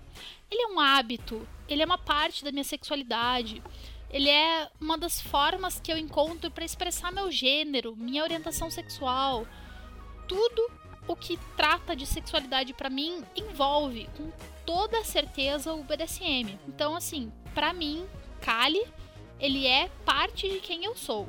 Ele 0.52 0.62
é 0.62 0.68
um 0.68 0.82
hábito, 0.82 1.48
ele 1.70 1.84
é 1.84 1.86
uma 1.86 1.98
parte 1.98 2.44
da 2.44 2.52
minha 2.52 2.66
sexualidade. 2.66 3.64
Ele 4.10 4.28
é 4.30 4.70
uma 4.78 4.98
das 4.98 5.22
formas 5.22 5.80
que 5.80 5.90
eu 5.90 5.98
encontro 5.98 6.52
para 6.52 6.66
expressar 6.66 7.14
meu 7.14 7.32
gênero, 7.32 7.96
minha 7.96 8.24
orientação 8.24 8.70
sexual. 8.70 9.48
Tudo 10.28 10.83
o 11.08 11.16
que 11.16 11.38
trata 11.56 11.96
de 11.96 12.06
sexualidade 12.06 12.74
para 12.74 12.90
mim 12.90 13.24
envolve 13.36 14.10
com 14.18 14.32
toda 14.66 15.04
certeza 15.04 15.74
o 15.74 15.84
BDSM. 15.84 16.58
Então, 16.68 16.96
assim, 16.96 17.32
para 17.54 17.74
mim, 17.74 18.06
Kali, 18.42 18.86
ele 19.40 19.68
é 19.68 19.90
parte 20.06 20.50
de 20.50 20.60
quem 20.60 20.86
eu 20.86 20.96
sou. 20.96 21.28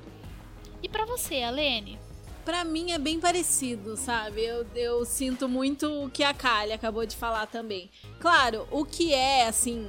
E 0.83 0.89
para 0.89 1.05
você, 1.05 1.43
Alene? 1.43 1.99
Pra 2.45 2.63
mim 2.63 2.93
é 2.93 2.99
bem 2.99 3.19
parecido, 3.19 3.97
sabe? 3.97 4.45
Eu, 4.45 4.67
eu 4.75 5.05
sinto 5.05 5.49
muito 5.49 6.05
o 6.05 6.11
que 6.11 6.23
a 6.23 6.35
Kali 6.35 6.73
acabou 6.73 7.07
de 7.07 7.17
falar 7.17 7.47
também. 7.47 7.91
Claro, 8.21 8.69
o 8.71 8.85
que 8.85 9.15
é, 9.15 9.47
assim, 9.47 9.89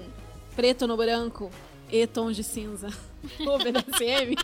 preto 0.56 0.88
no 0.88 0.96
branco 0.96 1.52
e 1.92 2.08
tons 2.08 2.36
de 2.36 2.44
cinza 2.44 2.88
o 3.40 3.58
BDSM, 3.58 4.36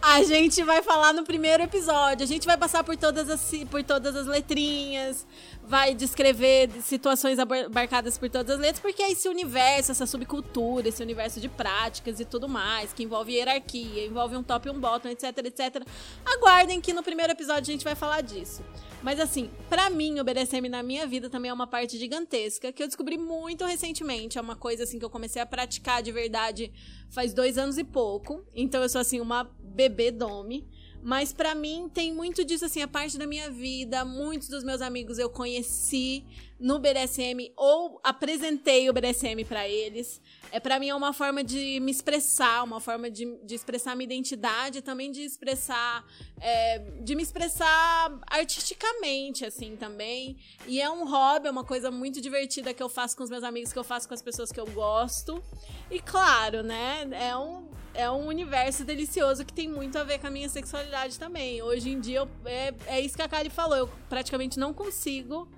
a 0.00 0.22
gente 0.22 0.62
vai 0.62 0.82
falar 0.82 1.12
no 1.12 1.24
primeiro 1.24 1.62
episódio. 1.62 2.24
A 2.24 2.26
gente 2.26 2.46
vai 2.46 2.56
passar 2.56 2.84
por 2.84 2.96
todas 2.96 3.28
as, 3.28 3.50
por 3.70 3.82
todas 3.82 4.14
as 4.14 4.26
letrinhas, 4.26 5.26
vai 5.62 5.94
descrever 5.94 6.70
situações 6.82 7.38
abarcadas 7.38 8.16
por 8.18 8.28
todas 8.30 8.54
as 8.54 8.60
letras, 8.60 8.80
porque 8.80 9.02
é 9.02 9.10
esse 9.10 9.28
universo, 9.28 9.92
essa 9.92 10.06
subcultura, 10.06 10.88
esse 10.88 11.02
universo 11.02 11.40
de 11.40 11.48
práticas 11.48 12.20
e 12.20 12.24
tudo 12.24 12.48
mais, 12.48 12.92
que 12.92 13.02
envolve 13.02 13.32
hierarquia, 13.32 14.06
envolve 14.06 14.36
um 14.36 14.42
top 14.42 14.68
e 14.68 14.70
um 14.70 14.78
bottom, 14.78 15.08
etc, 15.08 15.38
etc. 15.44 15.82
Aguardem 16.24 16.80
que 16.80 16.92
no 16.92 17.02
primeiro 17.02 17.32
episódio 17.32 17.62
a 17.62 17.72
gente 17.72 17.84
vai 17.84 17.94
falar 17.94 18.20
disso. 18.20 18.62
Mas 19.02 19.20
assim, 19.20 19.50
para 19.68 19.88
mim, 19.90 20.18
o 20.18 20.24
BDSM 20.24 20.68
na 20.68 20.82
minha 20.82 21.06
vida 21.06 21.30
também 21.30 21.50
é 21.50 21.54
uma 21.54 21.66
parte 21.66 21.98
gigantesca, 21.98 22.72
que 22.72 22.82
eu 22.82 22.86
descobri 22.86 23.16
muito 23.16 23.64
recentemente. 23.64 24.38
É 24.38 24.40
uma 24.40 24.56
coisa 24.56 24.84
assim 24.84 24.98
que 24.98 25.04
eu 25.04 25.10
comecei 25.10 25.40
a 25.40 25.46
praticar 25.46 26.02
de 26.02 26.10
verdade 26.10 26.72
faz 27.10 27.32
dois 27.32 27.56
anos 27.58 27.78
e 27.78 27.84
pouco. 27.84 28.44
Então 28.54 28.82
eu 28.82 28.88
sou 28.88 29.00
assim, 29.00 29.20
uma 29.20 29.44
bebê 29.60 30.10
dome. 30.10 30.66
Mas 31.02 31.32
para 31.32 31.54
mim 31.54 31.90
tem 31.92 32.12
muito 32.12 32.44
disso 32.44 32.64
assim, 32.64 32.82
a 32.82 32.88
parte 32.88 33.16
da 33.16 33.26
minha 33.26 33.50
vida, 33.50 34.04
muitos 34.04 34.48
dos 34.48 34.64
meus 34.64 34.82
amigos 34.82 35.18
eu 35.18 35.30
conheci 35.30 36.24
no 36.58 36.78
BDSM 36.78 37.52
ou 37.56 38.00
apresentei 38.02 38.88
o 38.88 38.92
BDSM 38.92 39.44
para 39.46 39.68
eles. 39.68 40.20
É 40.50 40.58
para 40.58 40.78
mim 40.78 40.88
é 40.88 40.94
uma 40.94 41.12
forma 41.12 41.44
de 41.44 41.78
me 41.80 41.90
expressar, 41.90 42.64
uma 42.64 42.80
forma 42.80 43.10
de, 43.10 43.38
de 43.44 43.54
expressar 43.54 43.94
minha 43.94 44.06
identidade, 44.06 44.80
também 44.80 45.12
de 45.12 45.22
expressar, 45.22 46.04
é, 46.40 46.78
de 47.02 47.14
me 47.14 47.22
expressar 47.22 48.18
artisticamente 48.26 49.44
assim 49.44 49.76
também. 49.76 50.38
E 50.66 50.80
é 50.80 50.90
um 50.90 51.08
hobby, 51.08 51.48
é 51.48 51.50
uma 51.50 51.64
coisa 51.64 51.90
muito 51.90 52.20
divertida 52.20 52.72
que 52.72 52.82
eu 52.82 52.88
faço 52.88 53.16
com 53.16 53.22
os 53.22 53.30
meus 53.30 53.44
amigos, 53.44 53.72
que 53.72 53.78
eu 53.78 53.84
faço 53.84 54.08
com 54.08 54.14
as 54.14 54.22
pessoas 54.22 54.50
que 54.50 54.58
eu 54.58 54.66
gosto. 54.66 55.42
E 55.90 56.00
claro, 56.00 56.62
né, 56.62 57.06
é 57.12 57.36
um 57.36 57.75
é 57.96 58.10
um 58.10 58.26
universo 58.26 58.84
delicioso 58.84 59.44
que 59.44 59.52
tem 59.52 59.68
muito 59.68 59.96
a 59.98 60.04
ver 60.04 60.18
com 60.18 60.26
a 60.26 60.30
minha 60.30 60.48
sexualidade 60.48 61.18
também. 61.18 61.62
Hoje 61.62 61.90
em 61.90 61.98
dia, 61.98 62.18
eu, 62.18 62.28
é, 62.44 62.74
é 62.86 63.00
isso 63.00 63.16
que 63.16 63.22
a 63.22 63.28
Kali 63.28 63.48
falou. 63.48 63.76
Eu 63.76 63.90
praticamente 64.08 64.58
não 64.58 64.72
consigo 64.72 65.48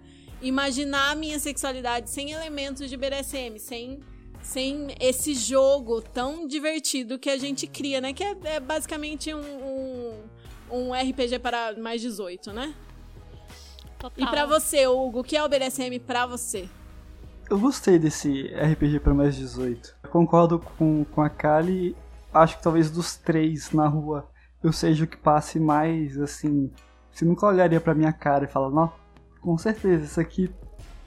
imaginar 0.41 1.11
a 1.11 1.15
minha 1.15 1.39
sexualidade 1.39 2.09
sem 2.09 2.31
elementos 2.31 2.89
de 2.89 2.97
BDSM, 2.97 3.59
sem, 3.59 4.01
sem 4.41 4.95
esse 5.01 5.35
jogo 5.35 6.01
tão 6.01 6.47
divertido 6.47 7.19
que 7.19 7.29
a 7.29 7.37
gente 7.37 7.67
cria, 7.67 8.01
né? 8.01 8.13
Que 8.13 8.23
é, 8.23 8.37
é 8.45 8.61
basicamente 8.61 9.35
um, 9.35 9.41
um, 9.41 10.15
um, 10.71 10.93
RPG 10.93 11.41
para 11.41 11.75
mais 11.77 12.01
18, 12.01 12.53
né? 12.53 12.73
Total. 13.99 14.13
E 14.17 14.31
para 14.31 14.47
você, 14.47 14.87
Hugo, 14.87 15.21
o 15.21 15.25
que 15.25 15.37
é 15.37 15.43
o 15.43 15.49
BDSM 15.49 15.99
para 15.99 16.25
você? 16.25 16.69
Eu 17.51 17.59
gostei 17.59 17.99
desse 17.99 18.47
RPG 18.55 19.01
para 19.01 19.13
mais 19.13 19.35
18. 19.35 19.97
Eu 20.05 20.11
concordo 20.11 20.61
com, 20.61 21.05
com 21.05 21.21
a 21.21 21.29
Kali 21.29 21.97
acho 22.33 22.57
que 22.57 22.63
talvez 22.63 22.91
dos 22.91 23.17
três 23.17 23.73
na 23.73 23.87
rua 23.87 24.29
eu 24.63 24.73
seja 24.73 25.05
o 25.05 25.07
que 25.07 25.17
passe 25.17 25.59
mais 25.61 26.19
assim. 26.19 26.71
Você 27.13 27.25
nunca 27.25 27.47
olharia 27.47 27.81
pra 27.81 27.95
minha 27.95 28.13
cara 28.13 28.45
e 28.45 28.49
fala, 28.49 28.71
não, 28.71 28.93
com 29.41 29.57
certeza, 29.57 30.05
isso 30.05 30.21
aqui. 30.21 30.53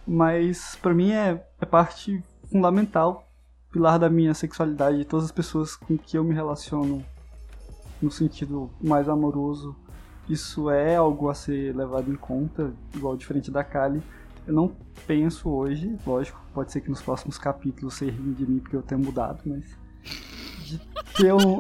Mas 0.08 0.76
para 0.82 0.94
mim 0.94 1.12
é, 1.12 1.46
é 1.60 1.66
parte 1.66 2.24
fundamental, 2.50 3.28
pilar 3.72 4.00
da 4.00 4.10
minha 4.10 4.34
sexualidade, 4.34 4.98
de 4.98 5.06
todas 5.06 5.26
as 5.26 5.32
pessoas 5.32 5.76
com 5.76 5.98
que 5.98 6.18
eu 6.18 6.24
me 6.24 6.34
relaciono 6.34 7.06
no 8.02 8.12
sentido 8.12 8.70
mais 8.82 9.08
amoroso. 9.08 9.76
Isso 10.28 10.70
é 10.70 10.96
algo 10.96 11.30
a 11.30 11.34
ser 11.34 11.76
levado 11.76 12.12
em 12.12 12.16
conta, 12.16 12.74
igual 12.96 13.16
diferente 13.16 13.52
da 13.52 13.64
Kali. 13.64 14.02
Eu 14.48 14.54
não 14.54 14.76
penso 15.06 15.50
hoje, 15.50 15.98
lógico, 16.06 16.42
pode 16.54 16.72
ser 16.72 16.82
que 16.82 16.90
nos 16.90 17.02
próximos 17.02 17.38
capítulos 17.38 17.94
você 17.94 18.10
ri 18.10 18.34
de 18.34 18.46
mim 18.46 18.60
porque 18.60 18.76
eu 18.76 18.82
tenha 18.82 19.00
mudado, 19.00 19.42
mas 19.46 19.78
de 20.66 20.80
ter 21.22 21.34
um, 21.34 21.60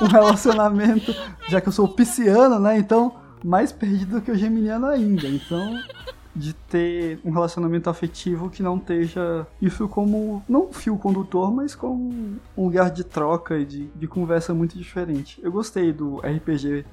um, 0.00 0.06
relacionamento, 0.06 1.12
já 1.48 1.60
que 1.60 1.68
eu 1.68 1.72
sou 1.72 1.88
pisciano, 1.88 2.60
né? 2.60 2.78
Então, 2.78 3.16
mais 3.44 3.72
perdido 3.72 4.20
do 4.20 4.22
que 4.22 4.30
o 4.30 4.36
geminiano 4.36 4.86
ainda. 4.86 5.26
Então, 5.26 5.76
de 6.34 6.54
ter 6.54 7.18
um 7.24 7.30
relacionamento 7.30 7.90
afetivo 7.90 8.48
que 8.48 8.62
não 8.62 8.76
esteja 8.76 9.46
isso 9.60 9.88
como, 9.88 10.42
não 10.48 10.68
um 10.68 10.72
fio 10.72 10.96
condutor, 10.96 11.52
mas 11.52 11.74
como 11.74 12.38
um 12.56 12.64
lugar 12.64 12.90
de 12.90 13.02
troca 13.02 13.58
e 13.58 13.64
de, 13.64 13.86
de 13.88 14.06
conversa 14.06 14.54
muito 14.54 14.78
diferente. 14.78 15.40
Eu 15.42 15.50
gostei 15.50 15.92
do 15.92 16.18
RPG 16.18 16.84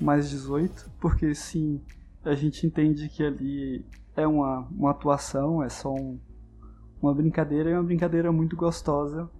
mais 0.00 0.30
18, 0.30 0.90
porque 0.98 1.34
sim, 1.34 1.80
a 2.24 2.34
gente 2.34 2.66
entende 2.66 3.08
que 3.10 3.22
ali 3.22 3.84
é 4.16 4.26
uma, 4.26 4.66
uma 4.70 4.90
atuação, 4.90 5.62
é 5.62 5.68
só 5.68 5.92
um, 5.92 6.18
uma 7.00 7.14
brincadeira, 7.14 7.70
e 7.70 7.74
uma 7.74 7.84
brincadeira 7.84 8.32
muito 8.32 8.56
gostosa 8.56 9.30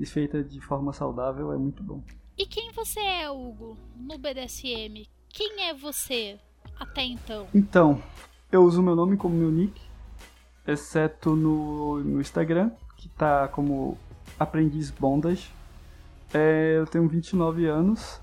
e 0.00 0.06
feita 0.06 0.42
de 0.42 0.60
forma 0.60 0.92
saudável 0.94 1.52
é 1.52 1.58
muito 1.58 1.82
bom. 1.82 2.02
E 2.36 2.46
quem 2.46 2.72
você 2.72 2.98
é, 2.98 3.30
Hugo, 3.30 3.76
no 3.94 4.16
BDSM? 4.16 5.06
Quem 5.28 5.68
é 5.68 5.74
você 5.74 6.40
até 6.78 7.02
então? 7.02 7.46
Então, 7.54 8.02
eu 8.50 8.64
uso 8.64 8.82
meu 8.82 8.96
nome 8.96 9.18
como 9.18 9.36
meu 9.36 9.50
nick, 9.50 9.78
exceto 10.66 11.36
no, 11.36 12.02
no 12.02 12.20
Instagram, 12.20 12.70
que 12.96 13.10
tá 13.10 13.46
como 13.48 13.98
Aprendiz 14.38 14.90
Bondas. 14.90 15.52
É, 16.32 16.78
eu 16.78 16.86
tenho 16.86 17.06
29 17.06 17.66
anos, 17.66 18.20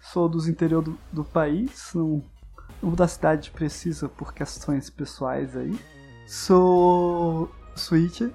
sou 0.00 0.28
dos 0.28 0.48
interior 0.48 0.82
do, 0.82 0.98
do 1.12 1.22
país, 1.22 1.92
não, 1.94 2.22
não 2.82 2.92
da 2.92 3.06
cidade 3.06 3.52
precisa 3.52 4.08
por 4.08 4.34
questões 4.34 4.90
pessoais 4.90 5.56
aí. 5.56 5.78
Sou 6.26 7.48
switcher, 7.76 8.32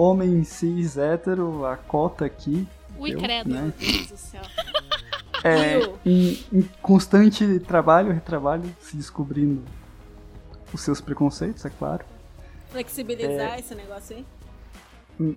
homem 0.00 0.42
cis 0.44 0.96
hétero, 0.96 1.64
a 1.66 1.76
cota 1.76 2.24
aqui. 2.24 2.66
Ui, 2.98 3.14
eu, 3.14 3.18
credo. 3.18 3.50
Né? 3.50 3.60
Meu 3.62 3.92
Deus 3.92 4.06
do 4.08 4.16
céu. 4.16 4.42
É, 5.42 5.80
em, 6.04 6.44
em, 6.52 6.62
constante 6.82 7.60
trabalho, 7.60 8.12
retrabalho, 8.12 8.76
se 8.78 8.94
descobrindo 8.94 9.62
os 10.70 10.82
seus 10.82 11.00
preconceitos, 11.00 11.64
é 11.64 11.70
claro. 11.70 12.04
Flexibilizar 12.68 13.54
é... 13.54 13.58
esse 13.58 13.74
negócio 13.74 14.16
aí? 14.16 14.26
Hum. 15.18 15.34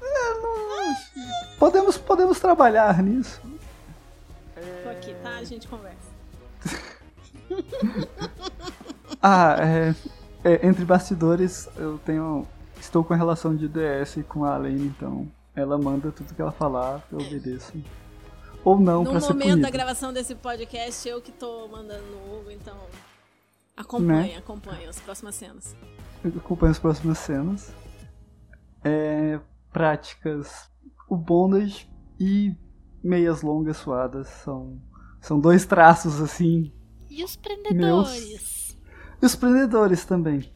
É, 0.00 0.34
não... 0.34 0.94
podemos, 1.58 1.98
podemos 1.98 2.38
trabalhar 2.38 3.02
nisso. 3.02 3.42
Tô 4.84 4.88
aqui, 4.88 5.12
tá? 5.14 5.30
A 5.30 5.42
gente 5.42 5.66
conversa. 5.66 5.96
ah, 9.20 9.56
é, 9.58 9.94
é, 10.44 10.64
entre 10.64 10.84
bastidores 10.84 11.68
eu 11.76 11.98
tenho 12.04 12.46
estou 12.80 13.04
com 13.04 13.12
a 13.14 13.16
relação 13.16 13.54
de 13.54 13.68
DS 13.68 14.22
com 14.28 14.44
a 14.44 14.54
Alene, 14.54 14.86
então 14.86 15.30
ela 15.54 15.76
manda 15.78 16.12
tudo 16.12 16.34
que 16.34 16.40
ela 16.40 16.52
falar, 16.52 17.02
eu 17.10 17.18
obedeço. 17.18 17.72
Ou 18.64 18.78
não, 18.78 19.04
No 19.04 19.10
pra 19.10 19.20
ser 19.20 19.32
momento 19.32 19.60
da 19.62 19.70
gravação 19.70 20.12
desse 20.12 20.34
podcast, 20.34 21.08
eu 21.08 21.20
que 21.20 21.32
tô 21.32 21.68
mandando 21.68 22.04
no 22.06 22.38
Hugo, 22.38 22.50
então. 22.50 22.76
Acompanha, 23.76 24.22
Né? 24.22 24.36
acompanha 24.36 24.90
as 24.90 24.98
próximas 25.00 25.34
cenas. 25.36 25.76
Eu 26.24 26.32
acompanho 26.36 26.72
as 26.72 26.78
próximas 26.78 27.18
cenas. 27.18 27.72
É, 28.84 29.40
práticas. 29.72 30.68
O 31.08 31.16
bondage 31.16 31.88
e 32.18 32.54
meias 33.02 33.42
longas 33.42 33.76
suadas 33.78 34.26
são, 34.28 34.78
são 35.20 35.38
dois 35.40 35.64
traços 35.64 36.20
assim. 36.20 36.72
E 37.08 37.22
os 37.24 37.36
prendedores? 37.36 38.76
E 39.22 39.24
os 39.26 39.34
prendedores 39.36 40.04
também. 40.04 40.52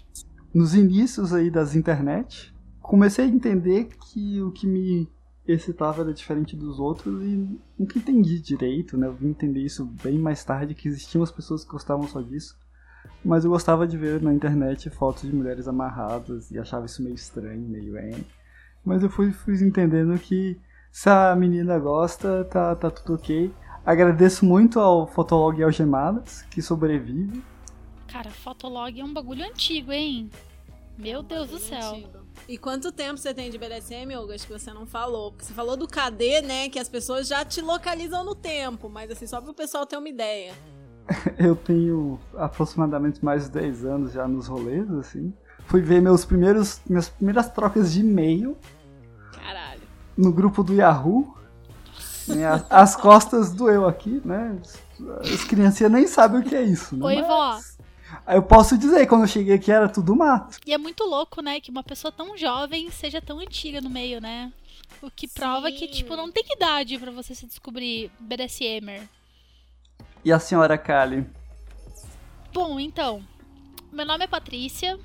Nos 0.54 0.74
inícios 0.74 1.32
aí 1.32 1.50
das 1.50 1.74
internet, 1.74 2.54
comecei 2.80 3.24
a 3.24 3.28
entender 3.28 3.88
que 4.12 4.42
o 4.42 4.50
que 4.50 4.66
me 4.66 5.08
excitava 5.46 6.02
era 6.02 6.12
diferente 6.12 6.54
dos 6.54 6.78
outros 6.78 7.22
e 7.22 7.58
nunca 7.78 7.98
entendi 7.98 8.38
direito, 8.38 8.96
né? 8.96 9.06
Eu 9.06 9.14
vim 9.14 9.30
entender 9.30 9.60
isso 9.60 9.84
bem 10.02 10.18
mais 10.18 10.44
tarde, 10.44 10.74
que 10.74 10.88
existiam 10.88 11.22
as 11.22 11.30
pessoas 11.30 11.64
que 11.64 11.70
gostavam 11.70 12.06
só 12.06 12.20
disso. 12.20 12.56
Mas 13.24 13.44
eu 13.44 13.50
gostava 13.50 13.86
de 13.86 13.96
ver 13.96 14.20
na 14.20 14.34
internet 14.34 14.90
fotos 14.90 15.22
de 15.22 15.34
mulheres 15.34 15.66
amarradas 15.66 16.50
e 16.50 16.58
achava 16.58 16.86
isso 16.86 17.02
meio 17.02 17.14
estranho, 17.14 17.68
meio 17.68 17.96
é. 17.96 18.12
Mas 18.84 19.02
eu 19.02 19.08
fui, 19.08 19.32
fui 19.32 19.54
entendendo 19.62 20.18
que 20.18 20.60
se 20.90 21.08
a 21.08 21.34
menina 21.34 21.78
gosta, 21.78 22.44
tá, 22.44 22.76
tá 22.76 22.90
tudo 22.90 23.14
ok. 23.14 23.52
Agradeço 23.86 24.44
muito 24.44 24.78
ao 24.78 25.06
Fotolog 25.06 25.60
Algemadas, 25.62 26.42
que 26.50 26.60
sobrevive. 26.60 27.42
Cara, 28.12 28.30
Fotolog 28.30 29.00
é 29.00 29.02
um 29.02 29.12
bagulho 29.12 29.42
antigo, 29.44 29.90
hein? 29.90 30.30
Meu 30.98 31.22
Deus 31.22 31.48
do 31.48 31.58
céu. 31.58 31.94
Antigo. 31.94 32.18
E 32.46 32.58
quanto 32.58 32.92
tempo 32.92 33.16
você 33.18 33.32
tem 33.32 33.50
de 33.50 33.56
BDSM, 33.56 34.14
Hugo? 34.16 34.32
Acho 34.32 34.46
que 34.46 34.52
você 34.52 34.72
não 34.72 34.84
falou. 34.84 35.30
Porque 35.32 35.46
você 35.46 35.54
falou 35.54 35.76
do 35.76 35.88
KD, 35.88 36.42
né? 36.42 36.68
Que 36.68 36.78
as 36.78 36.88
pessoas 36.88 37.26
já 37.26 37.44
te 37.44 37.62
localizam 37.62 38.22
no 38.22 38.34
tempo. 38.34 38.90
Mas 38.90 39.10
assim, 39.10 39.26
só 39.26 39.40
pro 39.40 39.54
pessoal 39.54 39.86
ter 39.86 39.96
uma 39.96 40.08
ideia. 40.08 40.52
Eu 41.38 41.56
tenho 41.56 42.20
aproximadamente 42.36 43.24
mais 43.24 43.44
de 43.44 43.52
10 43.52 43.84
anos 43.86 44.12
já 44.12 44.28
nos 44.28 44.46
rolês, 44.46 44.90
assim. 44.92 45.32
Fui 45.66 45.80
ver 45.80 46.02
meus 46.02 46.24
primeiros, 46.24 46.80
minhas 46.86 47.08
primeiras 47.08 47.48
trocas 47.48 47.92
de 47.92 48.00
e-mail 48.00 48.58
Caralho. 49.32 49.80
no 50.16 50.32
grupo 50.32 50.62
do 50.62 50.74
Yahoo. 50.74 51.34
As, 52.52 52.66
as 52.70 52.96
costas 52.96 53.52
do 53.52 53.70
eu 53.70 53.86
aqui, 53.86 54.20
né? 54.24 54.60
As 55.20 55.44
criancinhas 55.44 55.92
nem 55.92 56.06
sabem 56.06 56.40
o 56.40 56.44
que 56.44 56.54
é 56.54 56.62
isso, 56.62 56.96
né? 56.96 57.06
Oi, 57.06 57.16
Mas- 57.16 57.26
vó. 57.26 57.72
Eu 58.26 58.42
posso 58.42 58.76
dizer, 58.78 59.06
quando 59.06 59.22
eu 59.22 59.28
cheguei 59.28 59.54
aqui 59.54 59.70
era 59.70 59.88
tudo 59.88 60.14
mato. 60.14 60.58
E 60.66 60.72
é 60.72 60.78
muito 60.78 61.04
louco, 61.04 61.40
né, 61.40 61.60
que 61.60 61.70
uma 61.70 61.82
pessoa 61.82 62.12
tão 62.12 62.36
jovem 62.36 62.90
seja 62.90 63.20
tão 63.20 63.38
antiga 63.38 63.80
no 63.80 63.90
meio, 63.90 64.20
né? 64.20 64.52
O 65.00 65.10
que 65.10 65.26
prova 65.26 65.70
que, 65.70 65.86
Sim. 65.86 65.92
tipo, 65.92 66.16
não 66.16 66.30
tem 66.30 66.44
idade 66.50 66.98
pra 66.98 67.10
você 67.10 67.34
se 67.34 67.46
descobrir 67.46 68.10
BDSMer. 68.20 69.08
E 70.24 70.32
a 70.32 70.38
senhora 70.38 70.78
Kali? 70.78 71.26
Bom, 72.52 72.78
então, 72.78 73.22
meu 73.90 74.06
nome 74.06 74.24
é 74.24 74.28
Patrícia, 74.28 74.98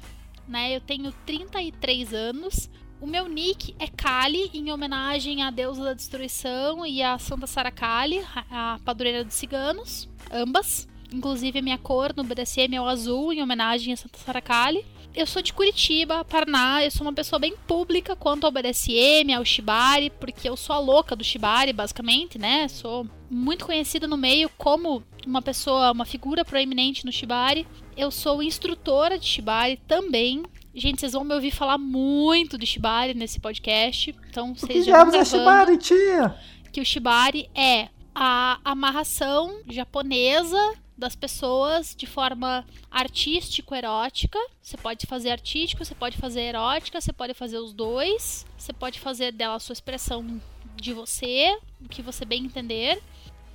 né? 0.48 0.76
Eu 0.76 0.82
tenho 0.82 1.12
33 1.26 2.14
anos. 2.14 2.70
O 3.00 3.08
meu 3.08 3.28
nick 3.28 3.76
é 3.80 3.88
Kali, 3.88 4.50
em 4.54 4.72
homenagem 4.72 5.44
à 5.44 5.52
deusa 5.52 5.84
da 5.84 5.94
destruição 5.94 6.86
e 6.86 7.02
à 7.02 7.18
Santa 7.18 7.48
Sara 7.48 7.72
Kali, 7.72 8.20
a 8.52 8.74
a 8.74 8.80
padroeira 8.80 9.24
dos 9.24 9.36
ciganos, 9.36 10.10
ambas. 10.32 10.88
Inclusive, 11.12 11.60
a 11.60 11.62
minha 11.62 11.78
cor 11.78 12.14
no 12.16 12.24
BDSM 12.24 12.76
é 12.76 12.82
o 12.82 12.86
azul, 12.88 13.32
em 13.32 13.42
homenagem 13.42 13.94
a 13.94 13.98
Santa 13.98 14.18
Sara 14.20 14.42
Kali. 14.42 14.86
Eu 15.16 15.26
sou 15.26 15.42
de 15.42 15.52
Curitiba, 15.54 16.24
Paraná. 16.26 16.84
Eu 16.84 16.92
sou 16.92 17.02
uma 17.08 17.14
pessoa 17.14 17.40
bem 17.40 17.56
pública 17.66 18.16
quanto 18.16 18.46
ao 18.46 18.52
BDSM, 18.52 19.34
ao 19.36 19.44
Shibari, 19.44 20.12
porque 20.12 20.48
eu 20.48 20.56
sou 20.56 20.76
a 20.76 20.80
louca 20.80 21.16
do 21.16 21.24
Shibari, 21.24 21.74
basicamente, 21.74 22.38
né? 22.38 22.68
Sou 22.68 23.08
muito 23.30 23.66
conhecida 23.66 24.08
no 24.08 24.16
meio 24.18 24.50
como 24.58 25.02
uma 25.26 25.42
pessoa, 25.42 25.92
uma 25.92 26.06
figura 26.06 26.46
proeminente 26.46 27.06
no 27.06 27.12
Shibari. 27.12 27.66
Eu 27.96 28.12
sou 28.12 28.44
instrutora 28.44 29.18
de 29.18 29.26
Shibari 29.26 29.78
também. 29.88 30.44
Gente, 30.76 31.00
vocês 31.00 31.14
vão 31.14 31.24
me 31.24 31.34
ouvir 31.34 31.50
falar 31.50 31.80
muito 31.80 32.58
de 32.58 32.68
Shibari 32.68 33.16
nesse 33.16 33.40
podcast. 33.40 34.14
Então, 34.30 34.52
O 34.52 34.54
que 34.54 34.62
vocês 34.62 34.86
já 34.86 35.04
vão 35.04 35.20
é 35.20 35.26
Shibari, 35.26 35.78
tia? 35.78 36.36
que 36.72 36.82
o 36.82 36.86
shibari 36.86 37.50
é 37.56 37.88
a 38.14 38.60
amarração 38.64 39.62
japonesa 39.68 40.74
das 40.98 41.16
pessoas 41.16 41.96
de 41.96 42.08
forma 42.08 42.66
artístico-erótica. 42.90 44.40
Você 44.62 44.76
pode 44.78 45.06
fazer 45.06 45.30
artístico, 45.30 45.86
você 45.86 45.94
pode 45.94 46.18
fazer 46.18 46.42
erótica, 46.42 47.00
você 47.00 47.14
pode 47.14 47.34
fazer 47.34 47.60
os 47.60 47.74
dois. 47.74 48.46
Você 48.58 48.74
pode 48.74 49.00
fazer 49.00 49.32
dela 49.32 49.56
a 49.56 49.60
sua 49.60 49.74
expressão 49.74 50.42
de 50.76 50.94
você, 50.94 51.58
o 51.80 51.88
que 51.88 52.02
você 52.02 52.26
bem 52.26 52.46
entender. 52.46 53.02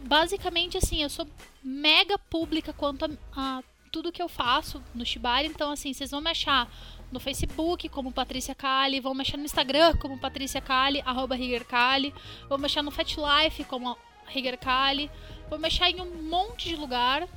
Basicamente, 0.00 0.76
assim, 0.76 1.02
eu 1.02 1.10
sou 1.10 1.26
mega 1.62 2.18
pública 2.18 2.72
quanto 2.72 3.04
a, 3.04 3.10
a 3.36 3.62
tudo 3.90 4.12
que 4.12 4.22
eu 4.22 4.28
faço 4.28 4.82
no 4.94 5.04
Shibari. 5.04 5.48
Então, 5.48 5.70
assim, 5.70 5.92
vocês 5.92 6.10
vão 6.10 6.20
me 6.20 6.30
achar 6.30 6.70
no 7.10 7.20
Facebook 7.20 7.88
como 7.90 8.10
Patrícia 8.10 8.54
Kali, 8.54 8.98
vão 8.98 9.14
me 9.14 9.20
achar 9.20 9.36
no 9.36 9.44
Instagram 9.44 9.94
como 9.98 10.18
Patrícia 10.18 10.60
Kali, 10.60 11.02
arroba 11.04 11.34
Rigger 11.34 11.66
Kali, 11.66 12.14
vão 12.48 12.56
me 12.56 12.64
achar 12.64 12.82
no 12.82 12.90
Fat 12.90 13.16
Life 13.16 13.64
como 13.64 13.96
Rigger 14.32 14.58
Kali, 14.58 15.10
vão 15.48 15.58
me 15.58 15.66
achar 15.66 15.90
em 15.90 16.00
um 16.00 16.22
monte 16.28 16.68
de 16.68 16.76
lugar. 16.76 17.28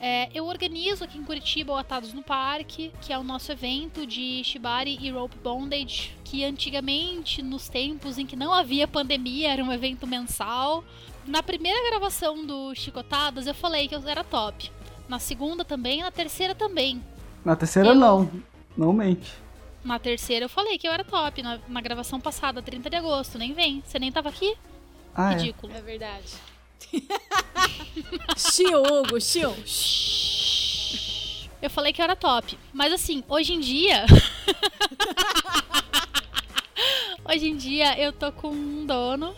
É, 0.00 0.28
eu 0.34 0.44
organizo 0.46 1.04
aqui 1.04 1.16
em 1.18 1.22
Curitiba 1.24 1.72
o 1.72 1.76
Atados 1.76 2.12
no 2.12 2.22
Parque, 2.22 2.92
que 3.00 3.12
é 3.12 3.18
o 3.18 3.22
nosso 3.22 3.50
evento 3.52 4.06
de 4.06 4.42
Shibari 4.44 4.98
e 5.00 5.10
Rope 5.10 5.36
Bondage, 5.42 6.12
que 6.24 6.44
antigamente, 6.44 7.40
nos 7.42 7.68
tempos 7.68 8.18
em 8.18 8.26
que 8.26 8.36
não 8.36 8.52
havia 8.52 8.86
pandemia, 8.88 9.52
era 9.52 9.62
um 9.64 9.72
evento 9.72 10.06
mensal. 10.06 10.84
Na 11.26 11.42
primeira 11.42 11.88
gravação 11.90 12.44
do 12.44 12.74
Chicotadas, 12.74 13.46
eu 13.46 13.54
falei 13.54 13.88
que 13.88 13.94
eu 13.94 14.06
era 14.06 14.22
top. 14.24 14.70
Na 15.08 15.18
segunda 15.18 15.64
também, 15.64 16.02
na 16.02 16.10
terceira 16.10 16.54
também. 16.54 17.02
Na 17.44 17.54
terceira 17.56 17.90
Eu- 17.90 17.94
não. 17.94 18.30
Não 18.76 18.92
mente. 18.92 19.32
Na 19.84 19.98
terceira 19.98 20.46
eu 20.46 20.48
falei 20.48 20.76
que 20.78 20.88
eu 20.88 20.92
era 20.92 21.04
top. 21.04 21.42
Na, 21.42 21.58
na 21.68 21.80
gravação 21.80 22.18
passada, 22.20 22.60
30 22.60 22.90
de 22.90 22.96
agosto, 22.96 23.38
nem 23.38 23.52
vem. 23.52 23.82
Você 23.86 23.98
nem 23.98 24.10
tava 24.10 24.28
aqui? 24.30 24.56
Ah, 25.14 25.32
é. 25.32 25.36
Ridículo. 25.36 25.72
É 25.72 25.80
verdade. 25.80 26.32
Chiu, 28.36 28.82
Hugo, 28.82 29.20
chiu. 29.20 29.54
Eu 31.62 31.70
falei 31.70 31.92
que 31.92 32.00
eu 32.00 32.04
era 32.04 32.16
top. 32.16 32.58
Mas 32.72 32.92
assim, 32.92 33.22
hoje 33.28 33.54
em 33.54 33.60
dia. 33.60 34.04
hoje 37.24 37.48
em 37.48 37.56
dia 37.56 37.98
eu 37.98 38.12
tô 38.12 38.30
com 38.32 38.48
um 38.48 38.84
dono, 38.84 39.34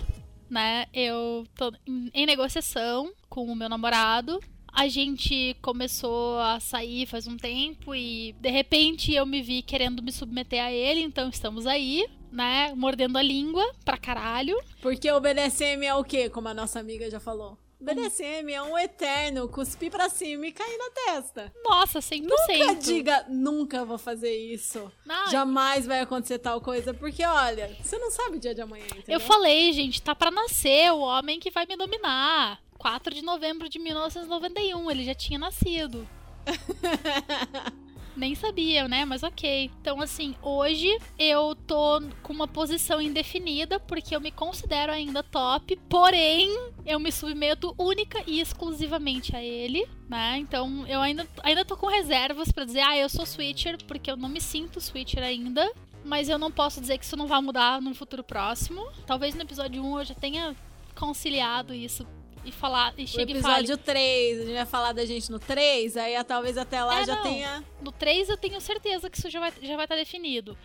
né? 0.50 0.86
Eu 0.92 1.46
tô 1.54 1.72
em 1.86 2.26
negociação 2.26 3.12
com 3.28 3.44
o 3.44 3.54
meu 3.54 3.68
namorado. 3.68 4.40
A 4.72 4.88
gente 4.88 5.56
começou 5.62 6.38
a 6.38 6.60
sair 6.60 7.06
faz 7.06 7.26
um 7.26 7.36
tempo 7.36 7.94
e 7.94 8.34
de 8.40 8.50
repente 8.50 9.12
eu 9.12 9.24
me 9.24 9.40
vi 9.40 9.62
querendo 9.62 10.02
me 10.02 10.12
submeter 10.12 10.62
a 10.62 10.70
ele, 10.70 11.00
então 11.00 11.30
estamos 11.30 11.66
aí, 11.66 12.06
né? 12.36 12.72
Mordendo 12.76 13.16
a 13.18 13.22
língua 13.22 13.64
pra 13.84 13.96
caralho. 13.96 14.56
Porque 14.82 15.10
o 15.10 15.20
BDSM 15.20 15.84
é 15.84 15.94
o 15.94 16.04
quê? 16.04 16.28
Como 16.28 16.48
a 16.48 16.54
nossa 16.54 16.78
amiga 16.78 17.10
já 17.10 17.18
falou. 17.18 17.58
O 17.78 17.84
BDSM 17.84 18.50
é 18.52 18.62
um 18.62 18.78
eterno 18.78 19.48
cuspir 19.48 19.90
pra 19.90 20.08
cima 20.08 20.46
e 20.46 20.52
cair 20.52 20.78
na 20.78 20.90
testa. 20.90 21.52
Nossa, 21.62 21.98
100%. 21.98 22.22
Nunca 22.22 22.74
diga, 22.74 23.26
nunca 23.28 23.84
vou 23.84 23.98
fazer 23.98 24.34
isso. 24.34 24.90
Não, 25.04 25.30
Jamais 25.30 25.86
vai 25.86 26.00
acontecer 26.00 26.38
tal 26.38 26.60
coisa. 26.60 26.94
Porque, 26.94 27.24
olha, 27.24 27.76
você 27.82 27.98
não 27.98 28.10
sabe 28.10 28.38
o 28.38 28.40
dia 28.40 28.54
de 28.54 28.62
amanhã, 28.62 28.86
entendeu? 28.86 29.04
Eu 29.08 29.20
falei, 29.20 29.72
gente, 29.74 30.00
tá 30.00 30.14
pra 30.14 30.30
nascer 30.30 30.90
o 30.92 31.00
homem 31.00 31.38
que 31.38 31.50
vai 31.50 31.66
me 31.66 31.76
dominar. 31.76 32.60
4 32.78 33.14
de 33.14 33.22
novembro 33.22 33.68
de 33.68 33.78
1991, 33.78 34.90
ele 34.90 35.04
já 35.04 35.14
tinha 35.14 35.38
nascido. 35.38 36.08
Nem 38.16 38.34
sabia, 38.34 38.88
né? 38.88 39.04
Mas 39.04 39.22
ok. 39.22 39.70
Então, 39.80 40.00
assim, 40.00 40.34
hoje 40.42 40.88
eu 41.18 41.54
tô 41.54 42.00
com 42.22 42.32
uma 42.32 42.48
posição 42.48 43.00
indefinida 43.00 43.78
porque 43.78 44.16
eu 44.16 44.20
me 44.20 44.30
considero 44.30 44.90
ainda 44.90 45.22
top, 45.22 45.76
porém 45.88 46.48
eu 46.86 46.98
me 46.98 47.12
submeto 47.12 47.74
única 47.78 48.22
e 48.26 48.40
exclusivamente 48.40 49.36
a 49.36 49.42
ele, 49.42 49.86
né? 50.08 50.38
Então 50.38 50.86
eu 50.86 51.00
ainda, 51.00 51.26
ainda 51.42 51.64
tô 51.64 51.76
com 51.76 51.86
reservas 51.86 52.50
pra 52.50 52.64
dizer, 52.64 52.80
ah, 52.80 52.96
eu 52.96 53.08
sou 53.08 53.26
switcher, 53.26 53.76
porque 53.86 54.10
eu 54.10 54.16
não 54.16 54.28
me 54.28 54.40
sinto 54.40 54.80
switcher 54.80 55.22
ainda. 55.22 55.70
Mas 56.04 56.28
eu 56.28 56.38
não 56.38 56.52
posso 56.52 56.80
dizer 56.80 56.98
que 56.98 57.04
isso 57.04 57.16
não 57.16 57.26
vai 57.26 57.40
mudar 57.40 57.82
no 57.82 57.92
futuro 57.92 58.22
próximo. 58.22 58.86
Talvez 59.04 59.34
no 59.34 59.42
episódio 59.42 59.84
1 59.84 59.98
eu 59.98 60.04
já 60.04 60.14
tenha 60.14 60.56
conciliado 60.94 61.74
isso 61.74 62.06
e 62.46 62.52
falar 62.52 62.94
e 62.96 63.04
O 63.04 63.06
chega 63.08 63.32
e 63.32 63.40
fale. 63.40 63.54
episódio 63.64 63.76
3, 63.84 64.40
a 64.40 64.44
gente 64.44 64.54
vai 64.54 64.66
falar 64.66 64.92
da 64.92 65.04
gente 65.04 65.30
no 65.30 65.38
3, 65.38 65.96
aí 65.96 66.22
talvez 66.24 66.56
até 66.56 66.82
lá 66.82 67.00
É, 67.00 67.04
já 67.04 67.16
não. 67.16 67.22
tenha. 67.22 67.64
No 67.82 67.92
3 67.92 68.28
eu 68.28 68.36
tenho 68.36 68.60
certeza 68.60 69.10
que 69.10 69.18
isso 69.18 69.28
já 69.28 69.40
vai 69.40 69.52
já 69.62 69.76
vai 69.76 69.84
estar 69.84 69.96
definido. 69.96 70.56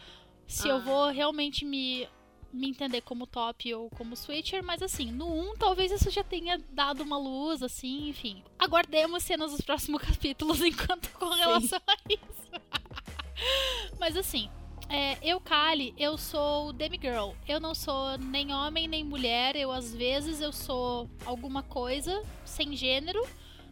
Se 0.48 0.68
Ah. 0.70 0.72
eu 0.74 0.82
vou 0.82 1.10
realmente 1.10 1.66
me 1.66 2.08
me 2.54 2.68
entender 2.70 3.00
como 3.00 3.26
top 3.26 3.74
ou 3.74 3.90
como 3.92 4.14
switcher, 4.14 4.62
mas 4.62 4.82
assim, 4.82 5.10
no 5.10 5.26
1 5.52 5.56
talvez 5.56 5.90
isso 5.90 6.10
já 6.12 6.22
tenha 6.22 6.60
dado 6.72 7.02
uma 7.02 7.18
luz, 7.18 7.64
assim, 7.64 8.10
enfim. 8.10 8.44
Aguardemos 8.60 9.24
cenas 9.24 9.52
dos 9.52 9.62
próximos 9.62 10.02
capítulos 10.04 10.62
enquanto 10.62 11.10
com 11.14 11.30
relação 11.30 11.80
a 11.88 11.96
isso. 12.10 12.52
mas 14.00 14.18
assim, 14.18 14.50
É, 14.94 15.18
eu, 15.22 15.40
Kali, 15.40 15.94
eu 15.98 16.18
sou 16.18 16.74
demigirl. 16.74 17.32
Eu 17.48 17.62
não 17.62 17.74
sou 17.74 18.18
nem 18.18 18.54
homem 18.54 18.90
nem 18.90 19.06
mulher. 19.06 19.56
Eu, 19.56 19.72
às 19.72 19.96
vezes, 19.96 20.42
eu 20.42 20.52
sou 20.52 21.10
alguma 21.26 21.64
coisa 21.64 22.22
sem 22.44 22.76
gênero. 22.76 23.26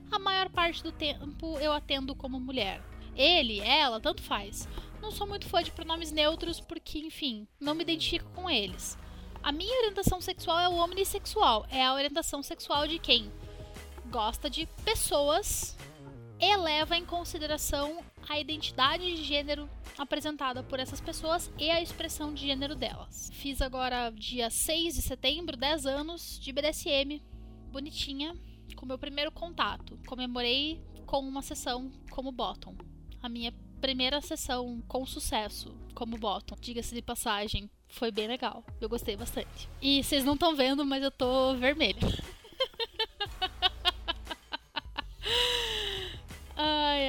A 0.10 0.18
maior 0.18 0.50
parte 0.50 0.82
do 0.82 0.94
tempo 0.94 1.60
eu 1.60 1.74
atendo 1.74 2.16
como 2.16 2.40
mulher. 2.40 2.82
Ele, 3.18 3.60
ela, 3.60 4.00
tanto 4.00 4.24
faz. 4.24 4.66
Não 5.02 5.12
sou 5.12 5.28
muito 5.28 5.46
fã 5.46 5.62
de 5.62 5.74
pronomes 5.74 6.10
neutros 6.10 6.62
porque, 6.62 7.00
enfim, 7.00 7.46
não 7.60 7.76
me 7.76 7.84
identifico 7.84 8.32
com 8.32 8.50
eles. 8.50 8.98
A 9.44 9.52
minha 9.52 9.78
orientação 9.80 10.22
sexual 10.22 10.58
é 10.58 10.70
o 10.70 10.78
omnissexual. 10.78 11.66
É 11.70 11.86
a 11.86 11.94
orientação 11.94 12.42
sexual 12.42 12.88
de 12.88 12.98
quem 12.98 13.30
gosta 14.10 14.50
de 14.50 14.66
pessoas 14.86 15.78
e 16.40 16.56
leva 16.56 16.96
em 16.96 17.06
consideração 17.06 18.02
a 18.28 18.40
identidade 18.40 19.04
de 19.16 19.24
gênero 19.24 19.70
apresentada 19.98 20.64
por 20.64 20.80
essas 20.80 21.00
pessoas 21.00 21.52
e 21.58 21.70
a 21.70 21.82
expressão 21.82 22.34
de 22.34 22.48
gênero 22.48 22.76
delas. 22.76 23.30
Fiz 23.34 23.62
agora, 23.62 24.12
dia 24.12 24.50
6 24.50 24.96
de 24.96 25.02
setembro, 25.02 25.58
10 25.58 25.86
anos 25.86 26.40
de 26.40 26.52
BDSM, 26.52 27.22
bonitinha, 27.72 28.36
com 28.76 28.86
meu 28.86 28.98
primeiro 28.98 29.32
contato. 29.32 30.00
Comemorei 30.08 30.82
com 31.06 31.20
uma 31.20 31.42
sessão 31.42 31.92
como 32.10 32.32
bottom. 32.32 32.76
A 33.22 33.28
minha 33.28 33.54
primeira 33.82 34.22
sessão 34.22 34.82
com 34.88 35.06
sucesso 35.06 35.76
como 35.94 36.18
bottom, 36.18 36.56
diga-se 36.60 36.96
de 36.96 37.02
passagem. 37.02 37.70
Foi 37.88 38.12
bem 38.12 38.28
legal. 38.28 38.64
Eu 38.80 38.88
gostei 38.88 39.18
bastante. 39.18 39.68
E 39.82 40.04
vocês 40.04 40.24
não 40.24 40.36
estão 40.36 40.56
vendo, 40.56 40.86
mas 40.86 41.04
eu 41.04 41.12
tô 41.12 41.56
vermelha. 41.56 42.00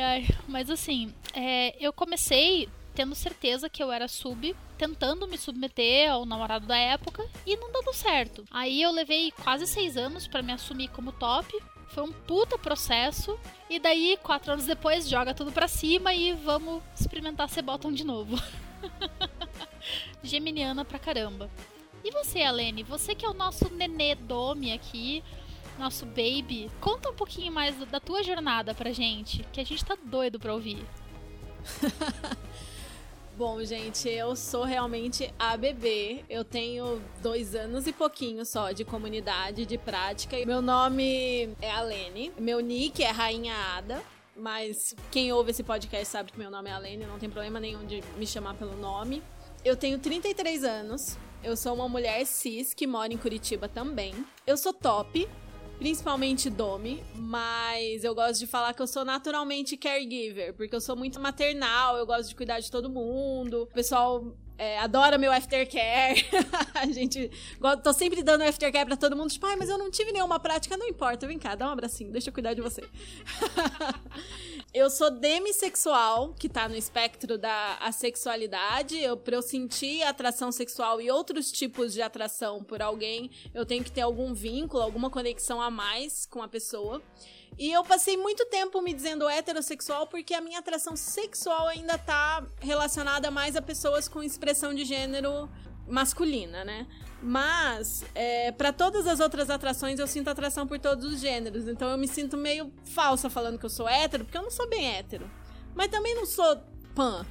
ai. 0.01 0.27
Mas 0.49 0.71
assim, 0.71 1.13
é, 1.35 1.75
eu 1.85 1.93
comecei 1.93 2.69
tendo 2.95 3.15
certeza 3.15 3.69
que 3.71 3.83
eu 3.83 3.93
era 3.93 4.09
sub, 4.09 4.55
tentando 4.77 5.27
me 5.27 5.39
submeter 5.39 6.11
ao 6.11 6.27
namorado 6.27 6.67
da 6.67 6.77
época 6.77 7.27
e 7.47 7.57
não 7.57 7.71
dando 7.73 7.93
certo. 7.93 8.45
Aí 8.51 8.83
eu 8.83 8.91
levei 8.91 9.31
quase 9.31 9.67
seis 9.67 9.97
anos 9.97 10.27
para 10.27 10.43
me 10.43 10.53
assumir 10.53 10.89
como 10.89 11.13
top. 11.13 11.57
Foi 11.89 12.05
um 12.05 12.13
puta 12.13 12.59
processo. 12.59 13.39
E 13.69 13.79
daí, 13.79 14.19
quatro 14.23 14.53
anos 14.53 14.65
depois, 14.65 15.09
joga 15.09 15.35
tudo 15.35 15.51
pra 15.51 15.67
cima 15.67 16.15
e 16.15 16.33
vamos 16.33 16.83
experimentar 16.99 17.49
ser 17.49 17.63
bottom 17.63 17.93
de 17.93 18.05
novo. 18.05 18.41
Geminiana 20.23 20.85
pra 20.85 20.99
caramba. 20.99 21.51
E 22.05 22.11
você, 22.11 22.43
Alene? 22.43 22.83
Você 22.85 23.15
que 23.15 23.27
é 23.27 23.29
o 23.29 23.35
nosso 23.35 23.69
nenê 23.75 24.15
Domi 24.15 24.73
aqui, 24.73 25.23
nosso 25.81 26.07
baby, 26.07 26.71
conta 26.81 27.11
um 27.11 27.15
pouquinho 27.15 27.51
mais 27.51 27.75
da 27.87 27.99
tua 27.99 28.23
jornada 28.23 28.75
pra 28.75 28.93
gente, 28.93 29.45
que 29.53 29.61
a 29.61 29.65
gente 29.65 29.85
tá 29.85 29.97
doido 30.05 30.39
pra 30.39 30.53
ouvir. 30.53 30.85
Bom, 33.37 33.65
gente, 33.65 34.07
eu 34.07 34.37
sou 34.37 34.65
realmente 34.65 35.33
a 35.39 35.57
bebê. 35.57 36.25
Eu 36.29 36.45
tenho 36.45 37.01
dois 37.23 37.55
anos 37.55 37.87
e 37.87 37.93
pouquinho 37.93 38.45
só 38.45 38.71
de 38.71 38.85
comunidade, 38.85 39.65
de 39.65 39.79
prática. 39.79 40.37
Meu 40.45 40.61
nome 40.61 41.49
é 41.63 41.71
Alene. 41.71 42.31
Meu 42.39 42.61
nick 42.61 43.03
é 43.03 43.11
Rainha 43.11 43.55
Ada. 43.55 44.03
Mas 44.37 44.95
quem 45.11 45.33
ouve 45.33 45.53
esse 45.53 45.63
podcast 45.63 46.07
sabe 46.07 46.33
que 46.33 46.39
meu 46.39 46.51
nome 46.51 46.69
é 46.69 46.73
Alene, 46.73 47.07
não 47.07 47.19
tem 47.19 47.31
problema 47.31 47.59
nenhum 47.59 47.87
de 47.87 48.03
me 48.19 48.27
chamar 48.27 48.55
pelo 48.55 48.77
nome. 48.77 49.23
Eu 49.65 49.75
tenho 49.75 49.99
33 49.99 50.63
anos. 50.63 51.17
Eu 51.43 51.57
sou 51.57 51.75
uma 51.75 51.89
mulher 51.89 52.27
cis 52.27 52.75
que 52.75 52.87
mora 52.87 53.13
em 53.13 53.17
Curitiba 53.17 53.69
também. 53.69 54.15
Eu 54.47 54.59
sou 54.59 54.75
top, 54.75 55.27
principalmente 55.81 56.51
Domi, 56.51 57.03
mas 57.17 58.05
eu 58.05 58.15
gosto 58.15 58.39
de 58.39 58.47
falar 58.47 58.75
que 58.75 58.83
eu 58.83 58.87
sou 58.87 59.03
naturalmente 59.03 59.79
caregiver, 59.79 60.53
porque 60.53 60.77
eu 60.77 60.81
sou 60.81 60.95
muito 60.95 61.19
maternal, 61.19 61.97
eu 61.97 62.05
gosto 62.05 62.29
de 62.29 62.35
cuidar 62.35 62.61
de 62.61 62.71
todo 62.71 62.91
mundo. 62.91 63.63
O 63.63 63.67
pessoal 63.75 64.37
é, 64.59 64.79
adora 64.79 65.17
meu 65.17 65.33
aftercare. 65.33 66.23
a 66.75 66.85
gente. 66.85 67.31
Tô 67.83 67.95
sempre 67.95 68.23
dando 68.23 68.43
aftercare 68.43 68.85
pra 68.85 68.95
todo 68.95 69.17
mundo. 69.17 69.31
Tipo, 69.31 69.47
ai, 69.47 69.57
mas 69.57 69.71
eu 69.71 69.79
não 69.79 69.91
tive 69.91 70.13
nenhuma 70.13 70.39
prática. 70.39 70.77
Não 70.77 70.87
importa, 70.87 71.27
vem 71.27 71.39
cá, 71.39 71.55
dá 71.55 71.67
um 71.67 71.71
abracinho, 71.71 72.13
deixa 72.13 72.29
eu 72.29 72.35
cuidar 72.35 72.53
de 72.53 72.61
você. 72.61 72.85
eu 74.73 74.89
sou 74.89 75.11
demissexual, 75.11 76.33
que 76.35 76.49
tá 76.49 76.69
no 76.69 76.77
espectro 76.77 77.37
da 77.37 77.77
assexualidade. 77.81 78.97
Eu, 78.99 79.17
pra 79.17 79.37
eu 79.37 79.43
sentir 79.43 80.03
atração 80.03 80.53
sexual 80.53 81.01
e 81.01 81.11
outros 81.11 81.51
tipos 81.51 81.93
de 81.93 82.01
atração 82.01 82.63
por 82.63 82.81
alguém, 82.81 83.31
eu 83.53 83.67
tenho 83.67 83.83
que 83.83 83.91
ter 83.91 84.03
algum 84.03 84.33
vínculo, 84.33 84.83
alguma 84.83 85.11
conexão 85.11 85.61
a 85.61 85.71
mais 85.71 86.25
com 86.25 86.41
a 86.41 86.49
pessoa. 86.49 87.03
E 87.59 87.73
eu 87.73 87.83
passei 87.83 88.17
muito 88.17 88.47
tempo 88.47 88.81
me 88.81 88.95
dizendo 88.95 89.29
heterossexual 89.29 90.07
porque 90.07 90.35
a 90.35 90.41
minha 90.41 90.61
atração 90.61 90.97
sexual 90.97 91.67
ainda 91.67 91.99
tá 91.99 92.47
relacionada 92.61 93.31
mais 93.31 93.57
a 93.57 93.63
pessoas 93.63 94.07
com 94.07 94.23
expressão 94.23 94.73
de 94.73 94.85
gênero 94.85 95.51
masculina, 95.87 96.65
né? 96.65 96.87
Mas, 97.23 98.05
é, 98.15 98.51
para 98.53 98.73
todas 98.73 99.07
as 99.07 99.21
outras 99.21 99.51
atrações, 99.51 99.99
eu 99.99 100.07
sinto 100.07 100.29
atração 100.29 100.67
por 100.67 100.79
todos 100.79 101.05
os 101.05 101.21
gêneros. 101.21 101.69
Então 101.69 101.91
eu 101.91 101.99
me 101.99 102.09
sinto 102.09 102.37
meio 102.37 102.73
falsa 102.85 103.29
falando 103.29 103.59
que 103.59 103.67
eu 103.67 103.71
sou 103.71 103.89
hétero, 103.89 104.25
porque 104.25 104.39
eu 104.39 104.43
não 104.43 104.51
sou 104.51 104.69
bem 104.69 104.97
hétero. 104.97 105.31
Mas 105.75 105.89
também 105.89 106.15
não 106.15 106.25
sou 106.27 106.57
pan 106.95 107.27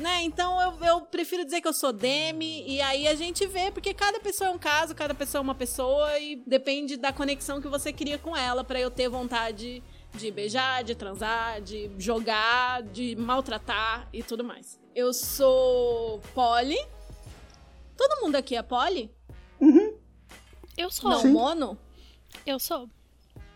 né? 0.00 0.22
Então 0.22 0.60
eu, 0.60 0.84
eu 0.84 1.00
prefiro 1.02 1.44
dizer 1.44 1.60
que 1.60 1.68
eu 1.68 1.72
sou 1.72 1.92
Demi, 1.92 2.64
e 2.66 2.80
aí 2.80 3.06
a 3.06 3.14
gente 3.14 3.46
vê, 3.46 3.70
porque 3.70 3.94
cada 3.94 4.20
pessoa 4.20 4.50
é 4.50 4.52
um 4.52 4.58
caso, 4.58 4.94
cada 4.94 5.14
pessoa 5.14 5.40
é 5.40 5.42
uma 5.42 5.54
pessoa, 5.54 6.18
e 6.18 6.36
depende 6.46 6.96
da 6.96 7.12
conexão 7.12 7.60
que 7.60 7.68
você 7.68 7.92
cria 7.92 8.18
com 8.18 8.36
ela 8.36 8.64
para 8.64 8.80
eu 8.80 8.90
ter 8.90 9.08
vontade 9.08 9.82
de 10.14 10.30
beijar, 10.30 10.82
de 10.82 10.94
transar, 10.94 11.60
de 11.60 11.90
jogar, 11.98 12.82
de 12.82 13.14
maltratar 13.16 14.08
e 14.12 14.22
tudo 14.22 14.44
mais. 14.44 14.78
Eu 14.94 15.12
sou 15.12 16.20
Polly. 16.34 16.78
Todo 17.98 18.20
mundo 18.22 18.36
aqui 18.36 18.54
é 18.54 18.62
Polly? 18.62 19.10
Uhum. 19.60 19.98
Eu 20.76 20.88
sou. 20.88 21.10
Não, 21.10 21.24
mono? 21.32 21.76
Eu 22.46 22.60
sou. 22.60 22.88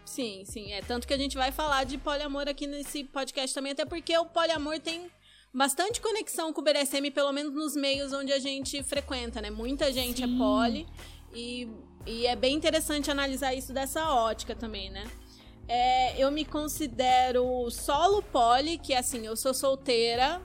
Sim, 0.05 0.43
sim. 0.45 0.73
É 0.73 0.83
tanto 0.83 1.07
que 1.07 1.15
a 1.15 1.17
gente 1.17 1.37
vai 1.37 1.53
falar 1.53 1.85
de 1.85 1.97
poliamor 1.97 2.49
aqui 2.49 2.67
nesse 2.67 3.05
podcast 3.05 3.55
também, 3.55 3.71
até 3.71 3.85
porque 3.85 4.19
o 4.19 4.27
poliamor 4.27 4.81
tem 4.81 5.09
bastante 5.55 6.01
conexão 6.01 6.53
com 6.53 6.61
o 6.61 6.65
BDSM, 6.65 7.13
pelo 7.15 7.33
menos 7.33 7.55
nos 7.55 7.77
meios 7.77 8.13
onde 8.13 8.33
a 8.33 8.41
gente 8.41 8.83
frequenta, 8.83 9.41
né? 9.41 9.49
Muita 9.49 9.93
gente 9.93 10.25
é 10.25 10.27
Sim. 10.27 10.35
é 10.35 10.39
poli 10.39 10.87
e, 11.33 11.69
e 12.05 12.27
é 12.27 12.35
bem 12.35 12.57
interessante 12.57 13.13
analisar 13.13 13.55
isso 13.55 13.73
dessa 13.73 14.13
ótica 14.13 14.57
também, 14.57 14.91
né? 14.91 15.09
É, 15.69 16.21
eu 16.21 16.33
me 16.33 16.45
considero 16.45 17.71
solo 17.71 18.23
poli, 18.23 18.77
que 18.77 18.93
é 18.93 18.99
assim, 18.99 19.25
eu 19.25 19.37
sou 19.37 19.55
solteira, 19.55 20.43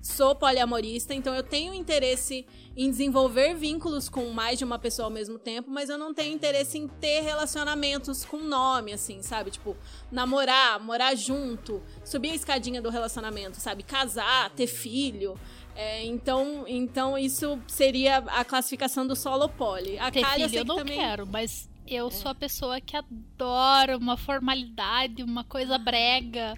sou 0.00 0.34
poliamorista, 0.34 1.14
então 1.14 1.34
eu 1.34 1.42
tenho 1.42 1.74
interesse 1.74 2.46
em 2.76 2.90
desenvolver 2.90 3.54
vínculos 3.54 4.08
com 4.08 4.30
mais 4.30 4.58
de 4.58 4.64
uma 4.64 4.78
pessoa 4.78 5.06
ao 5.06 5.10
mesmo 5.10 5.38
tempo, 5.38 5.70
mas 5.70 5.88
eu 5.88 5.98
não 5.98 6.12
tenho 6.12 6.34
interesse 6.34 6.78
em 6.78 6.86
ter 6.86 7.20
relacionamentos 7.20 8.24
com 8.24 8.38
nome, 8.38 8.92
assim, 8.92 9.22
sabe? 9.22 9.50
Tipo, 9.50 9.76
namorar, 10.10 10.78
morar 10.78 11.14
junto, 11.14 11.82
subir 12.04 12.30
a 12.30 12.34
escadinha 12.34 12.80
do 12.80 12.90
relacionamento, 12.90 13.56
sabe? 13.56 13.82
Casar, 13.82 14.50
ter 14.50 14.66
filho. 14.66 15.38
É, 15.74 16.04
então, 16.04 16.64
então 16.66 17.18
isso 17.18 17.58
seria 17.66 18.18
a 18.18 18.44
classificação 18.44 19.06
do 19.06 19.16
solo 19.16 19.48
poli. 19.48 19.98
A 19.98 20.10
ter 20.10 20.22
Kali, 20.22 20.44
filho 20.44 20.54
eu, 20.56 20.60
eu 20.60 20.64
não 20.64 20.76
também... 20.76 20.98
quero, 20.98 21.26
mas 21.26 21.68
eu 21.86 22.10
sou 22.10 22.30
a 22.30 22.34
pessoa 22.34 22.80
que 22.80 22.96
adora 22.96 23.96
uma 23.96 24.16
formalidade, 24.16 25.22
uma 25.22 25.44
coisa 25.44 25.78
brega. 25.78 26.54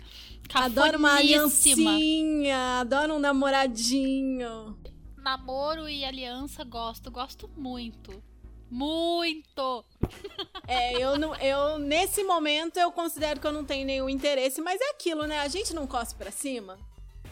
Adoro 0.53 0.99
uma 0.99 1.17
aliancinha, 1.17 2.81
adoro 2.81 3.15
um 3.15 3.19
namoradinho. 3.19 4.79
Namoro 5.17 5.89
e 5.89 6.05
aliança 6.05 6.65
gosto, 6.65 7.11
gosto 7.11 7.51
muito. 7.57 8.23
Muito! 8.71 9.85
É, 10.71 11.03
eu 11.03 11.19
não, 11.19 11.35
eu 11.37 11.79
nesse 11.79 12.23
momento 12.23 12.77
eu 12.77 12.93
considero 12.93 13.41
que 13.41 13.47
eu 13.47 13.53
não 13.53 13.65
tenho 13.65 13.87
nenhum 13.87 14.07
interesse, 14.07 14.61
mas 14.61 14.79
é 14.79 14.91
aquilo, 14.91 15.25
né? 15.25 15.41
A 15.41 15.49
gente 15.49 15.73
não 15.73 15.87
cospe 15.87 16.19
pra 16.19 16.31
cima, 16.31 16.79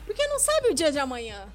porque 0.07 0.27
não 0.27 0.39
sabe 0.39 0.69
o 0.69 0.75
dia 0.75 0.91
de 0.91 0.99
amanhã 0.99 1.47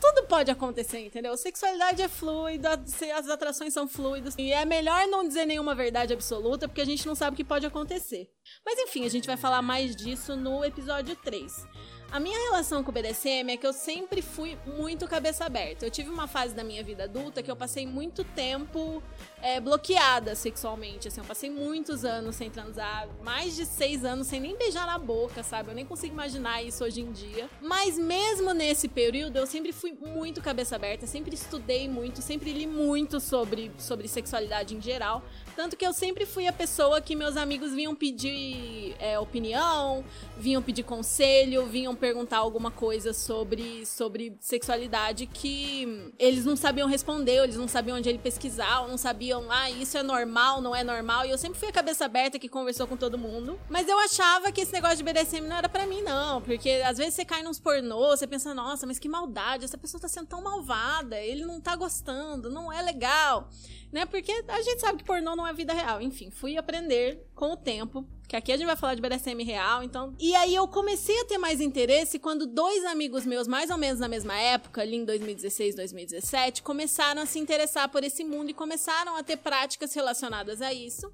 tudo 0.00 0.26
pode 0.26 0.50
acontecer, 0.50 1.00
entendeu? 1.00 1.36
Sexualidade 1.36 2.02
é 2.02 2.08
fluida, 2.08 2.80
as 3.16 3.28
atrações 3.28 3.72
são 3.72 3.88
fluidas. 3.88 4.34
E 4.38 4.52
é 4.52 4.64
melhor 4.64 5.06
não 5.06 5.26
dizer 5.26 5.44
nenhuma 5.44 5.74
verdade 5.74 6.12
absoluta, 6.12 6.68
porque 6.68 6.80
a 6.80 6.86
gente 6.86 7.06
não 7.06 7.14
sabe 7.14 7.34
o 7.34 7.36
que 7.36 7.44
pode 7.44 7.66
acontecer. 7.66 8.30
Mas 8.64 8.78
enfim, 8.78 9.04
a 9.04 9.10
gente 9.10 9.26
vai 9.26 9.36
falar 9.36 9.62
mais 9.62 9.94
disso 9.94 10.36
no 10.36 10.64
episódio 10.64 11.16
3. 11.16 11.66
A 12.10 12.18
minha 12.18 12.38
relação 12.38 12.82
com 12.82 12.90
o 12.90 12.94
BDSM 12.94 13.50
é 13.50 13.56
que 13.58 13.66
eu 13.66 13.72
sempre 13.72 14.22
fui 14.22 14.56
muito 14.66 15.06
cabeça 15.06 15.44
aberta. 15.44 15.84
Eu 15.84 15.90
tive 15.90 16.08
uma 16.08 16.26
fase 16.26 16.54
da 16.54 16.64
minha 16.64 16.82
vida 16.82 17.04
adulta 17.04 17.42
que 17.42 17.50
eu 17.50 17.56
passei 17.56 17.86
muito 17.86 18.24
tempo 18.24 19.02
é, 19.42 19.60
bloqueada 19.60 20.34
sexualmente. 20.34 21.06
Assim, 21.08 21.20
eu 21.20 21.26
passei 21.26 21.50
muitos 21.50 22.06
anos 22.06 22.34
sem 22.34 22.50
transar, 22.50 23.06
mais 23.22 23.54
de 23.54 23.66
seis 23.66 24.06
anos 24.06 24.26
sem 24.26 24.40
nem 24.40 24.56
beijar 24.56 24.86
na 24.86 24.98
boca, 24.98 25.42
sabe? 25.42 25.68
Eu 25.70 25.74
nem 25.74 25.84
consigo 25.84 26.14
imaginar 26.14 26.62
isso 26.62 26.82
hoje 26.82 27.02
em 27.02 27.12
dia. 27.12 27.48
Mas 27.60 27.98
mesmo 27.98 28.54
nesse 28.54 28.88
período, 28.88 29.36
eu 29.36 29.46
sempre 29.46 29.70
fui 29.70 29.92
muito 29.92 30.40
cabeça 30.40 30.76
aberta, 30.76 31.06
sempre 31.06 31.34
estudei 31.34 31.90
muito, 31.90 32.22
sempre 32.22 32.54
li 32.54 32.66
muito 32.66 33.20
sobre, 33.20 33.70
sobre 33.76 34.08
sexualidade 34.08 34.74
em 34.74 34.80
geral. 34.80 35.22
Tanto 35.58 35.76
que 35.76 35.84
eu 35.84 35.92
sempre 35.92 36.24
fui 36.24 36.46
a 36.46 36.52
pessoa 36.52 37.00
que 37.00 37.16
meus 37.16 37.36
amigos 37.36 37.74
vinham 37.74 37.92
pedir 37.92 38.94
é, 39.00 39.18
opinião, 39.18 40.04
vinham 40.36 40.62
pedir 40.62 40.84
conselho, 40.84 41.66
vinham 41.66 41.96
perguntar 41.96 42.38
alguma 42.38 42.70
coisa 42.70 43.12
sobre, 43.12 43.84
sobre 43.84 44.36
sexualidade 44.38 45.26
que 45.26 46.12
eles 46.16 46.44
não 46.44 46.54
sabiam 46.54 46.86
responder, 46.86 47.42
eles 47.42 47.56
não 47.56 47.66
sabiam 47.66 47.98
onde 47.98 48.08
ele 48.08 48.20
pesquisar, 48.20 48.82
ou 48.82 48.88
não 48.88 48.96
sabiam, 48.96 49.50
ah, 49.50 49.68
isso 49.68 49.98
é 49.98 50.02
normal, 50.04 50.60
não 50.62 50.76
é 50.76 50.84
normal. 50.84 51.26
E 51.26 51.30
eu 51.30 51.38
sempre 51.38 51.58
fui 51.58 51.70
a 51.70 51.72
cabeça 51.72 52.04
aberta 52.04 52.38
que 52.38 52.48
conversou 52.48 52.86
com 52.86 52.96
todo 52.96 53.18
mundo. 53.18 53.58
Mas 53.68 53.88
eu 53.88 53.98
achava 53.98 54.52
que 54.52 54.60
esse 54.60 54.72
negócio 54.72 54.98
de 54.98 55.02
BDSM 55.02 55.40
não 55.40 55.56
era 55.56 55.68
para 55.68 55.88
mim, 55.88 56.02
não. 56.02 56.40
Porque 56.40 56.70
às 56.86 56.98
vezes 56.98 57.14
você 57.14 57.24
cai 57.24 57.42
nos 57.42 57.58
pornô, 57.58 58.16
você 58.16 58.28
pensa, 58.28 58.54
nossa, 58.54 58.86
mas 58.86 59.00
que 59.00 59.08
maldade, 59.08 59.64
essa 59.64 59.76
pessoa 59.76 60.00
tá 60.00 60.06
sendo 60.06 60.28
tão 60.28 60.40
malvada, 60.40 61.18
ele 61.18 61.44
não 61.44 61.60
tá 61.60 61.74
gostando, 61.74 62.48
não 62.48 62.72
é 62.72 62.80
legal. 62.80 63.48
Né? 63.90 64.04
Porque 64.04 64.44
a 64.48 64.62
gente 64.62 64.80
sabe 64.80 64.98
que 64.98 65.04
pornô 65.04 65.34
não 65.34 65.46
é 65.46 65.47
vida 65.52 65.72
real. 65.72 66.00
Enfim, 66.00 66.30
fui 66.30 66.56
aprender 66.56 67.26
com 67.34 67.52
o 67.52 67.56
tempo 67.56 68.06
que 68.28 68.36
aqui 68.36 68.52
a 68.52 68.56
gente 68.56 68.66
vai 68.66 68.76
falar 68.76 68.94
de 68.94 69.00
BDSM 69.00 69.42
real, 69.42 69.82
então. 69.82 70.14
E 70.18 70.34
aí 70.36 70.54
eu 70.54 70.68
comecei 70.68 71.18
a 71.20 71.24
ter 71.24 71.38
mais 71.38 71.62
interesse 71.62 72.18
quando 72.18 72.46
dois 72.46 72.84
amigos 72.84 73.24
meus, 73.24 73.48
mais 73.48 73.70
ou 73.70 73.78
menos 73.78 73.98
na 73.98 74.06
mesma 74.06 74.38
época, 74.38 74.82
ali 74.82 74.96
em 74.96 75.04
2016, 75.04 75.74
2017, 75.74 76.62
começaram 76.62 77.22
a 77.22 77.26
se 77.26 77.38
interessar 77.38 77.88
por 77.88 78.04
esse 78.04 78.22
mundo 78.24 78.50
e 78.50 78.54
começaram 78.54 79.16
a 79.16 79.22
ter 79.22 79.38
práticas 79.38 79.94
relacionadas 79.94 80.60
a 80.60 80.74
isso. 80.74 81.10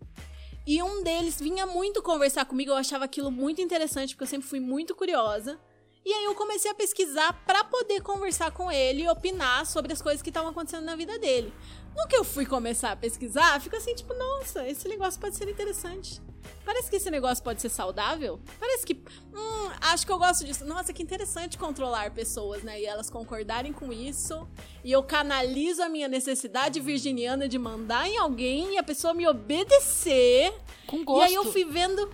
E 0.66 0.82
um 0.82 1.04
deles 1.04 1.40
vinha 1.40 1.66
muito 1.66 2.02
conversar 2.02 2.46
comigo, 2.46 2.72
eu 2.72 2.76
achava 2.76 3.04
aquilo 3.04 3.30
muito 3.30 3.62
interessante, 3.62 4.14
porque 4.14 4.24
eu 4.24 4.28
sempre 4.28 4.48
fui 4.48 4.58
muito 4.58 4.94
curiosa. 4.94 5.56
E 6.04 6.12
aí 6.12 6.24
eu 6.24 6.34
comecei 6.34 6.70
a 6.70 6.74
pesquisar 6.74 7.32
para 7.46 7.64
poder 7.64 8.02
conversar 8.02 8.50
com 8.50 8.70
ele 8.70 9.04
e 9.04 9.08
opinar 9.08 9.64
sobre 9.64 9.92
as 9.92 10.02
coisas 10.02 10.20
que 10.20 10.28
estavam 10.30 10.50
acontecendo 10.50 10.84
na 10.84 10.96
vida 10.96 11.18
dele. 11.18 11.52
No 11.96 12.08
que 12.08 12.16
eu 12.16 12.24
fui 12.24 12.44
começar 12.44 12.92
a 12.92 12.96
pesquisar, 12.96 13.60
fico 13.60 13.76
assim, 13.76 13.94
tipo, 13.94 14.12
nossa, 14.14 14.66
esse 14.68 14.88
negócio 14.88 15.20
pode 15.20 15.36
ser 15.36 15.48
interessante. 15.48 16.20
Parece 16.64 16.88
que 16.88 16.96
esse 16.96 17.10
negócio 17.10 17.44
pode 17.44 17.60
ser 17.60 17.68
saudável. 17.68 18.40
Parece 18.58 18.86
que. 18.86 18.94
Hum, 19.34 19.70
acho 19.82 20.06
que 20.06 20.10
eu 20.10 20.18
gosto 20.18 20.44
disso. 20.44 20.64
Nossa, 20.64 20.92
que 20.92 21.02
interessante 21.02 21.58
controlar 21.58 22.10
pessoas, 22.10 22.62
né? 22.62 22.80
E 22.80 22.86
elas 22.86 23.10
concordarem 23.10 23.72
com 23.72 23.92
isso. 23.92 24.48
E 24.82 24.90
eu 24.90 25.02
canalizo 25.02 25.82
a 25.82 25.88
minha 25.88 26.08
necessidade 26.08 26.80
virginiana 26.80 27.46
de 27.46 27.58
mandar 27.58 28.08
em 28.08 28.16
alguém 28.16 28.74
e 28.74 28.78
a 28.78 28.82
pessoa 28.82 29.12
me 29.12 29.26
obedecer. 29.26 30.54
Com 30.86 31.04
gosto. 31.04 31.20
E 31.20 31.28
aí 31.28 31.34
eu 31.34 31.52
fui 31.52 31.64
vendo. 31.64 32.10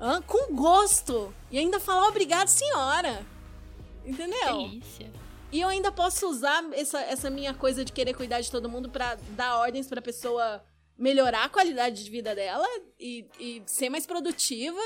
Hã? 0.00 0.22
Com 0.22 0.54
gosto. 0.54 1.34
E 1.50 1.58
ainda 1.58 1.80
falar 1.80 2.06
obrigado, 2.06 2.46
senhora. 2.46 3.26
Entendeu? 4.04 4.58
Delícia. 4.58 5.10
E 5.50 5.60
eu 5.60 5.68
ainda 5.68 5.90
posso 5.90 6.28
usar 6.28 6.62
essa, 6.72 7.00
essa 7.00 7.30
minha 7.30 7.54
coisa 7.54 7.84
de 7.84 7.92
querer 7.92 8.14
cuidar 8.14 8.40
de 8.40 8.50
todo 8.50 8.68
mundo 8.68 8.90
pra 8.90 9.16
dar 9.30 9.58
ordens 9.58 9.86
pra 9.88 10.02
pessoa 10.02 10.62
melhorar 10.96 11.44
a 11.44 11.48
qualidade 11.48 12.04
de 12.04 12.10
vida 12.10 12.34
dela 12.34 12.66
e, 12.98 13.26
e 13.38 13.62
ser 13.66 13.88
mais 13.88 14.06
produtiva. 14.06 14.80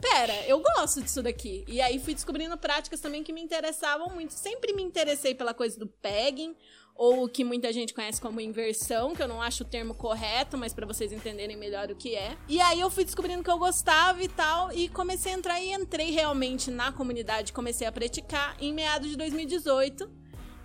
Pera, 0.00 0.34
eu 0.46 0.60
gosto 0.60 1.02
disso 1.02 1.22
daqui. 1.22 1.64
E 1.66 1.80
aí 1.80 1.98
fui 1.98 2.14
descobrindo 2.14 2.56
práticas 2.56 3.00
também 3.00 3.22
que 3.22 3.32
me 3.32 3.42
interessavam 3.42 4.08
muito. 4.10 4.32
Sempre 4.32 4.72
me 4.72 4.82
interessei 4.82 5.34
pela 5.34 5.52
coisa 5.52 5.78
do 5.78 5.86
pegging, 5.86 6.54
ou 6.98 7.24
o 7.24 7.28
que 7.28 7.44
muita 7.44 7.72
gente 7.72 7.92
conhece 7.92 8.20
como 8.20 8.40
inversão, 8.40 9.14
que 9.14 9.22
eu 9.22 9.28
não 9.28 9.42
acho 9.42 9.62
o 9.62 9.66
termo 9.66 9.94
correto, 9.94 10.56
mas 10.56 10.72
para 10.72 10.86
vocês 10.86 11.12
entenderem 11.12 11.56
melhor 11.56 11.90
o 11.90 11.96
que 11.96 12.14
é. 12.14 12.36
E 12.48 12.60
aí 12.60 12.80
eu 12.80 12.90
fui 12.90 13.04
descobrindo 13.04 13.42
que 13.42 13.50
eu 13.50 13.58
gostava 13.58 14.22
e 14.22 14.28
tal, 14.28 14.72
e 14.72 14.88
comecei 14.88 15.32
a 15.32 15.36
entrar 15.36 15.60
e 15.60 15.72
entrei 15.72 16.10
realmente 16.10 16.70
na 16.70 16.92
comunidade, 16.92 17.52
comecei 17.52 17.86
a 17.86 17.92
praticar 17.92 18.56
em 18.60 18.72
meados 18.72 19.10
de 19.10 19.16
2018, 19.16 20.10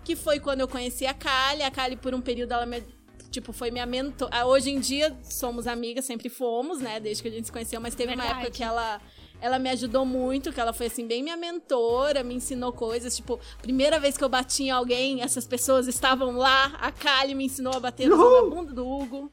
que 0.04 0.16
foi 0.16 0.40
quando 0.40 0.62
eu 0.62 0.68
conheci 0.68 1.06
a 1.06 1.14
Kali. 1.14 1.64
A 1.64 1.72
Kali, 1.72 1.96
por 1.96 2.14
um 2.14 2.22
período, 2.22 2.54
ela 2.54 2.66
me 2.66 2.84
tipo, 3.30 3.54
foi 3.54 3.72
minha 3.72 3.86
mentor. 3.86 4.28
Ah, 4.32 4.46
Hoje 4.46 4.70
em 4.70 4.80
dia 4.80 5.18
somos 5.24 5.66
amigas, 5.66 6.06
sempre 6.06 6.28
fomos, 6.30 6.80
né? 6.80 7.00
Desde 7.00 7.24
que 7.24 7.30
a 7.30 7.32
gente 7.32 7.46
se 7.46 7.52
conheceu, 7.52 7.80
mas 7.80 7.96
teve 7.96 8.14
uma 8.14 8.24
Verdade. 8.24 8.42
época 8.42 8.58
que 8.58 8.64
ela. 8.64 9.02
Ela 9.42 9.58
me 9.58 9.70
ajudou 9.70 10.06
muito, 10.06 10.54
que 10.54 10.62
ela 10.62 10.72
foi 10.72 10.86
assim, 10.86 11.08
bem 11.08 11.24
minha 11.24 11.36
mentora, 11.36 12.24
me 12.24 12.36
ensinou 12.36 12.72
coisas. 12.72 13.16
Tipo, 13.16 13.40
primeira 13.62 14.00
vez 14.00 14.16
que 14.16 14.24
eu 14.24 14.30
bati 14.30 14.64
em 14.64 14.70
alguém, 14.70 15.22
essas 15.22 15.48
pessoas 15.48 15.88
estavam 15.88 16.38
lá. 16.38 16.66
A 16.80 16.92
Kali 16.92 17.34
me 17.34 17.46
ensinou 17.46 17.74
a 17.74 17.80
bater 17.80 18.08
no 18.08 18.50
bunda 18.50 18.72
do 18.72 18.88
Hugo. 18.88 19.32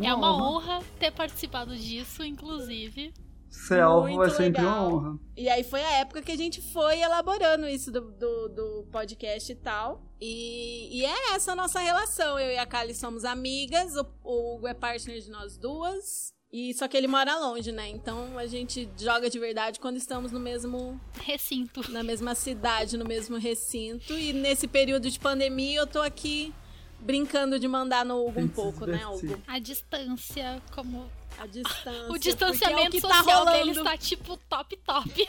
É 0.00 0.14
uma 0.14 0.36
honra 0.36 0.80
ter 0.98 1.10
participado 1.10 1.76
disso, 1.76 2.22
inclusive. 2.24 3.12
Ser 3.50 3.80
alvo 3.80 4.22
é 4.22 4.30
sempre 4.30 4.62
legal. 4.62 4.88
uma 4.88 4.96
honra. 4.96 5.18
E 5.36 5.48
aí 5.48 5.64
foi 5.64 5.82
a 5.82 5.92
época 5.98 6.22
que 6.22 6.30
a 6.30 6.36
gente 6.36 6.60
foi 6.72 7.00
elaborando 7.00 7.66
isso 7.66 7.90
do, 7.90 8.12
do, 8.12 8.48
do 8.48 8.88
podcast 8.92 9.50
e 9.50 9.54
tal. 9.56 10.02
E, 10.20 11.00
e 11.00 11.04
é 11.04 11.34
essa 11.34 11.52
a 11.52 11.56
nossa 11.56 11.80
relação. 11.80 12.38
Eu 12.38 12.52
e 12.52 12.58
a 12.58 12.66
Kali 12.66 12.94
somos 12.94 13.24
amigas, 13.24 13.96
o, 13.96 14.06
o 14.22 14.54
Hugo 14.54 14.68
é 14.68 14.74
partner 14.74 15.20
de 15.20 15.30
nós 15.30 15.56
duas. 15.56 16.32
E 16.50 16.72
só 16.72 16.88
que 16.88 16.96
ele 16.96 17.06
mora 17.06 17.38
longe, 17.38 17.70
né? 17.70 17.88
Então 17.88 18.38
a 18.38 18.46
gente 18.46 18.88
joga 18.96 19.28
de 19.28 19.38
verdade 19.38 19.78
quando 19.78 19.96
estamos 19.98 20.32
no 20.32 20.40
mesmo 20.40 20.98
Recinto. 21.22 21.90
na 21.92 22.02
mesma 22.02 22.34
cidade, 22.34 22.96
no 22.96 23.04
mesmo 23.04 23.36
recinto. 23.36 24.14
E 24.14 24.32
nesse 24.32 24.66
período 24.66 25.10
de 25.10 25.18
pandemia 25.18 25.80
eu 25.80 25.86
tô 25.86 26.00
aqui 26.00 26.54
brincando 27.00 27.58
de 27.58 27.68
mandar 27.68 28.04
no 28.04 28.26
Hugo 28.26 28.40
um 28.40 28.48
pouco, 28.48 28.86
né. 28.86 29.06
Hugo? 29.06 29.40
A 29.46 29.58
distância, 29.58 30.62
como. 30.74 31.10
A 31.38 31.46
distância. 31.46 32.10
O 32.10 32.18
distanciamento 32.18 32.80
é 32.82 32.88
o 32.88 32.90
que 32.90 33.00
tá 33.00 33.14
social 33.18 33.44
dele 33.44 33.58
rolando. 33.58 33.80
está 33.80 33.96
tipo 33.98 34.36
top 34.48 34.76
top. 34.78 35.28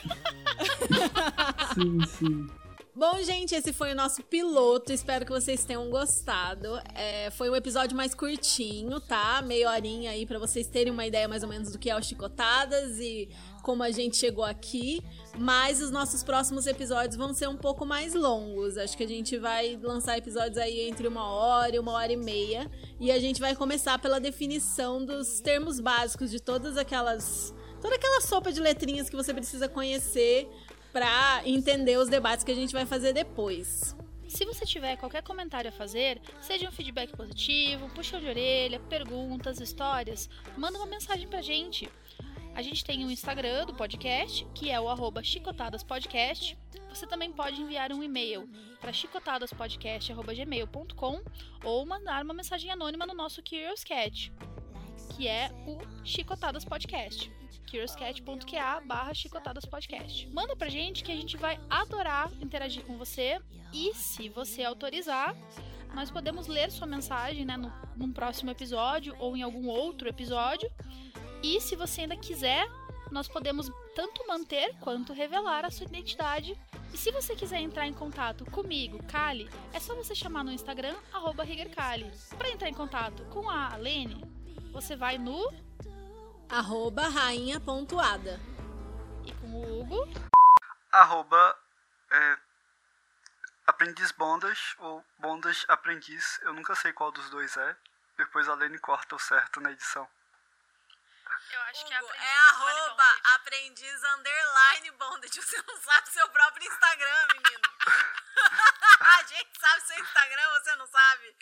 Sim, 1.74 2.00
sim. 2.18 2.48
Bom, 3.00 3.16
gente, 3.22 3.54
esse 3.54 3.72
foi 3.72 3.92
o 3.92 3.94
nosso 3.94 4.22
piloto. 4.22 4.92
Espero 4.92 5.24
que 5.24 5.32
vocês 5.32 5.64
tenham 5.64 5.88
gostado. 5.88 6.78
É, 6.94 7.30
foi 7.30 7.48
um 7.48 7.56
episódio 7.56 7.96
mais 7.96 8.14
curtinho, 8.14 9.00
tá? 9.00 9.40
Meia 9.40 9.70
horinha 9.70 10.10
aí 10.10 10.26
pra 10.26 10.38
vocês 10.38 10.66
terem 10.66 10.92
uma 10.92 11.06
ideia 11.06 11.26
mais 11.26 11.42
ou 11.42 11.48
menos 11.48 11.72
do 11.72 11.78
que 11.78 11.88
é 11.88 11.96
o 11.96 12.02
Chicotadas 12.02 12.98
e 12.98 13.30
como 13.62 13.82
a 13.82 13.90
gente 13.90 14.18
chegou 14.18 14.44
aqui. 14.44 15.02
Mas 15.38 15.80
os 15.80 15.90
nossos 15.90 16.22
próximos 16.22 16.66
episódios 16.66 17.16
vão 17.16 17.32
ser 17.32 17.48
um 17.48 17.56
pouco 17.56 17.86
mais 17.86 18.12
longos. 18.12 18.76
Acho 18.76 18.94
que 18.98 19.04
a 19.04 19.08
gente 19.08 19.38
vai 19.38 19.80
lançar 19.82 20.18
episódios 20.18 20.58
aí 20.58 20.82
entre 20.82 21.08
uma 21.08 21.24
hora 21.24 21.76
e 21.76 21.78
uma 21.78 21.92
hora 21.92 22.12
e 22.12 22.18
meia. 22.18 22.70
E 23.00 23.10
a 23.10 23.18
gente 23.18 23.40
vai 23.40 23.56
começar 23.56 23.98
pela 23.98 24.20
definição 24.20 25.02
dos 25.02 25.40
termos 25.40 25.80
básicos 25.80 26.30
de 26.30 26.38
todas 26.38 26.76
aquelas. 26.76 27.54
Toda 27.80 27.94
aquela 27.94 28.20
sopa 28.20 28.52
de 28.52 28.60
letrinhas 28.60 29.08
que 29.08 29.16
você 29.16 29.32
precisa 29.32 29.66
conhecer 29.66 30.46
pra 30.92 31.42
entender 31.44 31.98
os 31.98 32.08
debates 32.08 32.44
que 32.44 32.52
a 32.52 32.54
gente 32.54 32.72
vai 32.72 32.86
fazer 32.86 33.12
depois. 33.12 33.96
Se 34.28 34.44
você 34.44 34.64
tiver 34.64 34.96
qualquer 34.96 35.24
comentário 35.24 35.70
a 35.70 35.72
fazer, 35.72 36.20
seja 36.40 36.68
um 36.68 36.72
feedback 36.72 37.16
positivo, 37.16 37.90
puxão 37.90 38.20
de 38.20 38.28
orelha, 38.28 38.78
perguntas, 38.78 39.60
histórias, 39.60 40.30
manda 40.56 40.78
uma 40.78 40.86
mensagem 40.86 41.26
pra 41.26 41.42
gente. 41.42 41.90
A 42.54 42.62
gente 42.62 42.84
tem 42.84 43.04
um 43.04 43.10
Instagram 43.10 43.66
do 43.66 43.74
podcast, 43.74 44.46
que 44.54 44.70
é 44.70 44.80
o 44.80 44.88
arroba 44.88 45.20
chicotadaspodcast. 45.22 46.56
Você 46.88 47.06
também 47.06 47.30
pode 47.32 47.60
enviar 47.60 47.92
um 47.92 48.04
e-mail 48.04 48.48
para 48.80 48.92
chicotadaspodcast.gmail.com 48.92 51.22
ou 51.64 51.86
mandar 51.86 52.24
uma 52.24 52.34
mensagem 52.34 52.70
anônima 52.70 53.04
no 53.06 53.14
nosso 53.14 53.42
Curious 53.42 53.82
Cat, 53.82 54.32
que 55.16 55.26
é 55.26 55.50
o 55.66 55.78
Chicotadas 56.04 56.64
Podcast. 56.64 57.39
curiouscat.qa 57.70 58.80
barra 58.84 59.14
chicotadas 59.14 59.64
podcast. 59.64 60.28
Manda 60.30 60.56
pra 60.56 60.68
gente 60.68 61.04
que 61.04 61.12
a 61.12 61.16
gente 61.16 61.36
vai 61.36 61.58
adorar 61.70 62.30
interagir 62.40 62.84
com 62.84 62.98
você 62.98 63.40
e 63.72 63.94
se 63.94 64.28
você 64.28 64.64
autorizar, 64.64 65.36
nós 65.94 66.10
podemos 66.10 66.48
ler 66.48 66.70
sua 66.70 66.86
mensagem 66.86 67.44
né, 67.44 67.56
no, 67.56 67.72
num 67.96 68.12
próximo 68.12 68.50
episódio 68.50 69.14
ou 69.18 69.36
em 69.36 69.42
algum 69.42 69.68
outro 69.68 70.08
episódio. 70.08 70.70
E 71.42 71.60
se 71.60 71.76
você 71.76 72.02
ainda 72.02 72.16
quiser, 72.16 72.66
nós 73.10 73.28
podemos 73.28 73.70
tanto 73.94 74.26
manter 74.26 74.74
quanto 74.80 75.12
revelar 75.12 75.64
a 75.64 75.70
sua 75.70 75.86
identidade. 75.86 76.56
E 76.92 76.98
se 76.98 77.12
você 77.12 77.36
quiser 77.36 77.60
entrar 77.60 77.86
em 77.86 77.92
contato 77.92 78.44
comigo, 78.46 79.02
Kali, 79.04 79.48
é 79.72 79.78
só 79.78 79.94
você 79.94 80.14
chamar 80.14 80.42
no 80.42 80.52
Instagram, 80.52 80.96
arroba. 81.12 81.46
Para 82.36 82.50
entrar 82.50 82.68
em 82.68 82.74
contato 82.74 83.24
com 83.26 83.48
a 83.48 83.72
Alene, 83.72 84.24
você 84.72 84.96
vai 84.96 85.18
no 85.18 85.52
Arroba 86.52 87.08
rainha 87.08 87.60
pontuada. 87.60 88.40
e 89.24 89.32
com 89.34 89.46
o 89.46 89.80
Hugo. 89.80 90.12
Arroba 90.90 91.56
é, 92.10 92.38
aprendiz 93.68 94.10
bondas 94.12 94.74
ou 94.78 95.04
bondas 95.18 95.64
aprendiz. 95.68 96.40
Eu 96.42 96.52
nunca 96.52 96.74
sei 96.74 96.92
qual 96.92 97.12
dos 97.12 97.30
dois 97.30 97.56
é. 97.56 97.76
Depois 98.18 98.48
a 98.48 98.54
Lene 98.54 98.78
corta 98.78 99.14
o 99.14 99.18
certo 99.18 99.60
na 99.60 99.70
edição. 99.70 100.08
Eu 101.52 101.60
acho 101.62 101.86
que 101.86 101.94
é 101.94 101.98
arroba 101.98 103.04
aprendiz 103.36 104.02
underline 104.02 104.90
bondage. 104.98 105.40
Você 105.42 105.62
não 105.62 105.76
sabe 105.76 106.08
seu 106.10 106.28
próprio 106.30 106.66
Instagram, 106.66 107.26
menino. 107.32 107.68
a 109.00 109.22
gente 109.22 109.50
sabe 109.60 109.80
seu 109.82 109.98
Instagram, 110.00 110.42
você 110.58 110.76
não 110.76 110.86
sabe. 110.86 111.36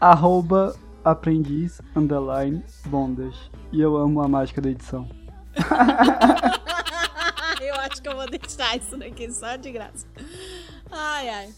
Arroba 0.00 0.74
aprendiz 1.04 1.80
underline 1.96 2.64
bondage. 2.86 3.51
E 3.72 3.80
eu 3.80 3.96
amo 3.96 4.20
a 4.20 4.28
mágica 4.28 4.60
da 4.60 4.68
edição. 4.68 5.08
Eu 7.60 7.74
acho 7.76 8.02
que 8.02 8.08
eu 8.08 8.16
vou 8.16 8.28
deixar 8.28 8.76
isso 8.76 8.96
daqui 8.96 9.30
só 9.30 9.54
de 9.56 9.70
graça. 9.70 10.06
Ai, 10.90 11.28
ai. 11.28 11.54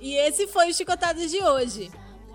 E 0.00 0.14
esse 0.16 0.48
foi 0.48 0.68
o 0.68 0.74
Chicotadas 0.74 1.30
de 1.30 1.42
hoje. 1.42 1.90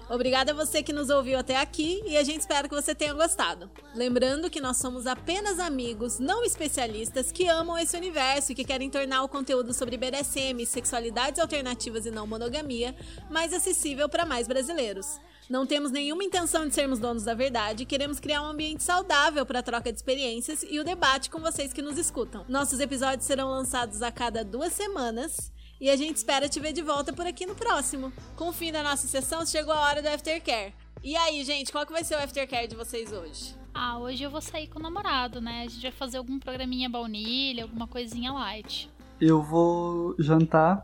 Obrigada 0.09 0.51
a 0.51 0.55
você 0.55 0.81
que 0.81 0.91
nos 0.91 1.09
ouviu 1.09 1.37
até 1.37 1.57
aqui 1.57 2.01
e 2.07 2.17
a 2.17 2.23
gente 2.23 2.39
espera 2.39 2.67
que 2.67 2.73
você 2.73 2.95
tenha 2.95 3.13
gostado. 3.13 3.69
Lembrando 3.93 4.49
que 4.49 4.59
nós 4.59 4.77
somos 4.77 5.05
apenas 5.05 5.59
amigos, 5.59 6.17
não 6.17 6.43
especialistas, 6.43 7.31
que 7.31 7.47
amam 7.47 7.77
esse 7.77 7.95
universo 7.95 8.51
e 8.51 8.55
que 8.55 8.63
querem 8.63 8.89
tornar 8.89 9.21
o 9.21 9.29
conteúdo 9.29 9.71
sobre 9.71 9.97
BDSM, 9.97 10.65
sexualidades 10.65 11.39
alternativas 11.39 12.07
e 12.07 12.11
não 12.11 12.25
monogamia 12.25 12.95
mais 13.29 13.53
acessível 13.53 14.09
para 14.09 14.25
mais 14.25 14.47
brasileiros. 14.47 15.19
Não 15.49 15.65
temos 15.65 15.89
nenhuma 15.89 16.23
intenção 16.23 16.67
de 16.67 16.75
sermos 16.75 16.99
donos 16.99 17.23
da 17.23 17.33
verdade, 17.33 17.83
queremos 17.83 18.19
criar 18.19 18.43
um 18.43 18.51
ambiente 18.51 18.83
saudável 18.83 19.43
para 19.47 19.59
a 19.59 19.63
troca 19.63 19.91
de 19.91 19.97
experiências 19.97 20.63
e 20.69 20.79
o 20.79 20.83
debate 20.83 21.27
com 21.27 21.39
vocês 21.39 21.73
que 21.73 21.81
nos 21.81 21.97
escutam. 21.97 22.45
Nossos 22.47 22.79
episódios 22.79 23.25
serão 23.25 23.49
lançados 23.49 24.03
a 24.03 24.11
cada 24.11 24.45
duas 24.45 24.73
semanas. 24.73 25.51
E 25.81 25.89
a 25.89 25.95
gente 25.95 26.17
espera 26.17 26.47
te 26.47 26.59
ver 26.59 26.71
de 26.71 26.83
volta 26.83 27.11
por 27.13 27.25
aqui 27.25 27.47
no 27.47 27.55
próximo. 27.55 28.13
Com 28.35 28.49
o 28.49 28.53
fim 28.53 28.71
da 28.71 28.83
nossa 28.83 29.07
sessão, 29.07 29.43
chegou 29.43 29.73
a 29.73 29.79
hora 29.79 30.03
do 30.03 30.09
Aftercare. 30.09 30.75
E 31.03 31.15
aí, 31.15 31.43
gente, 31.43 31.71
qual 31.71 31.85
que 31.85 31.93
vai 31.93 32.03
ser 32.03 32.15
o 32.15 32.23
Aftercare 32.23 32.67
de 32.67 32.75
vocês 32.75 33.11
hoje? 33.11 33.55
Ah, 33.73 33.97
hoje 33.97 34.21
eu 34.21 34.29
vou 34.29 34.41
sair 34.41 34.67
com 34.67 34.77
o 34.77 34.83
namorado, 34.83 35.41
né? 35.41 35.63
A 35.63 35.69
gente 35.69 35.81
vai 35.81 35.91
fazer 35.91 36.17
algum 36.17 36.37
programinha 36.37 36.89
baunilha, 36.89 37.63
alguma 37.63 37.87
coisinha 37.87 38.31
light. 38.31 38.87
Eu 39.19 39.41
vou 39.41 40.15
jantar 40.19 40.83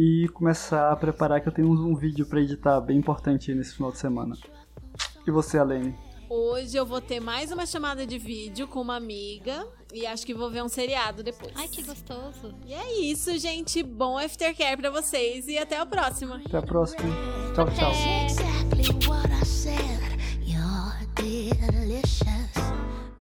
e 0.00 0.28
começar 0.28 0.90
a 0.90 0.96
preparar 0.96 1.42
que 1.42 1.48
eu 1.48 1.52
tenho 1.52 1.70
um 1.70 1.94
vídeo 1.94 2.24
para 2.24 2.40
editar 2.40 2.80
bem 2.80 2.96
importante 2.96 3.54
nesse 3.54 3.74
final 3.74 3.92
de 3.92 3.98
semana. 3.98 4.34
E 5.26 5.30
você, 5.30 5.58
Alene? 5.58 5.94
Hoje 6.26 6.74
eu 6.74 6.86
vou 6.86 7.02
ter 7.02 7.20
mais 7.20 7.52
uma 7.52 7.66
chamada 7.66 8.06
de 8.06 8.18
vídeo 8.18 8.66
com 8.66 8.80
uma 8.80 8.96
amiga 8.96 9.66
e 9.92 10.06
acho 10.06 10.24
que 10.24 10.32
vou 10.32 10.50
ver 10.50 10.62
um 10.62 10.70
seriado 10.70 11.22
depois. 11.22 11.52
Ai, 11.54 11.68
que 11.68 11.82
gostoso. 11.82 12.54
E 12.64 12.72
é 12.72 13.00
isso, 13.02 13.36
gente. 13.38 13.82
Bom 13.82 14.16
aftercare 14.16 14.78
pra 14.78 14.88
vocês 14.88 15.46
e 15.48 15.58
até 15.58 15.76
a 15.76 15.84
próxima. 15.84 16.40
Até 16.46 16.56
a 16.56 16.62
próxima. 16.62 17.02
Tchau, 17.54 17.66
tchau. 17.66 17.92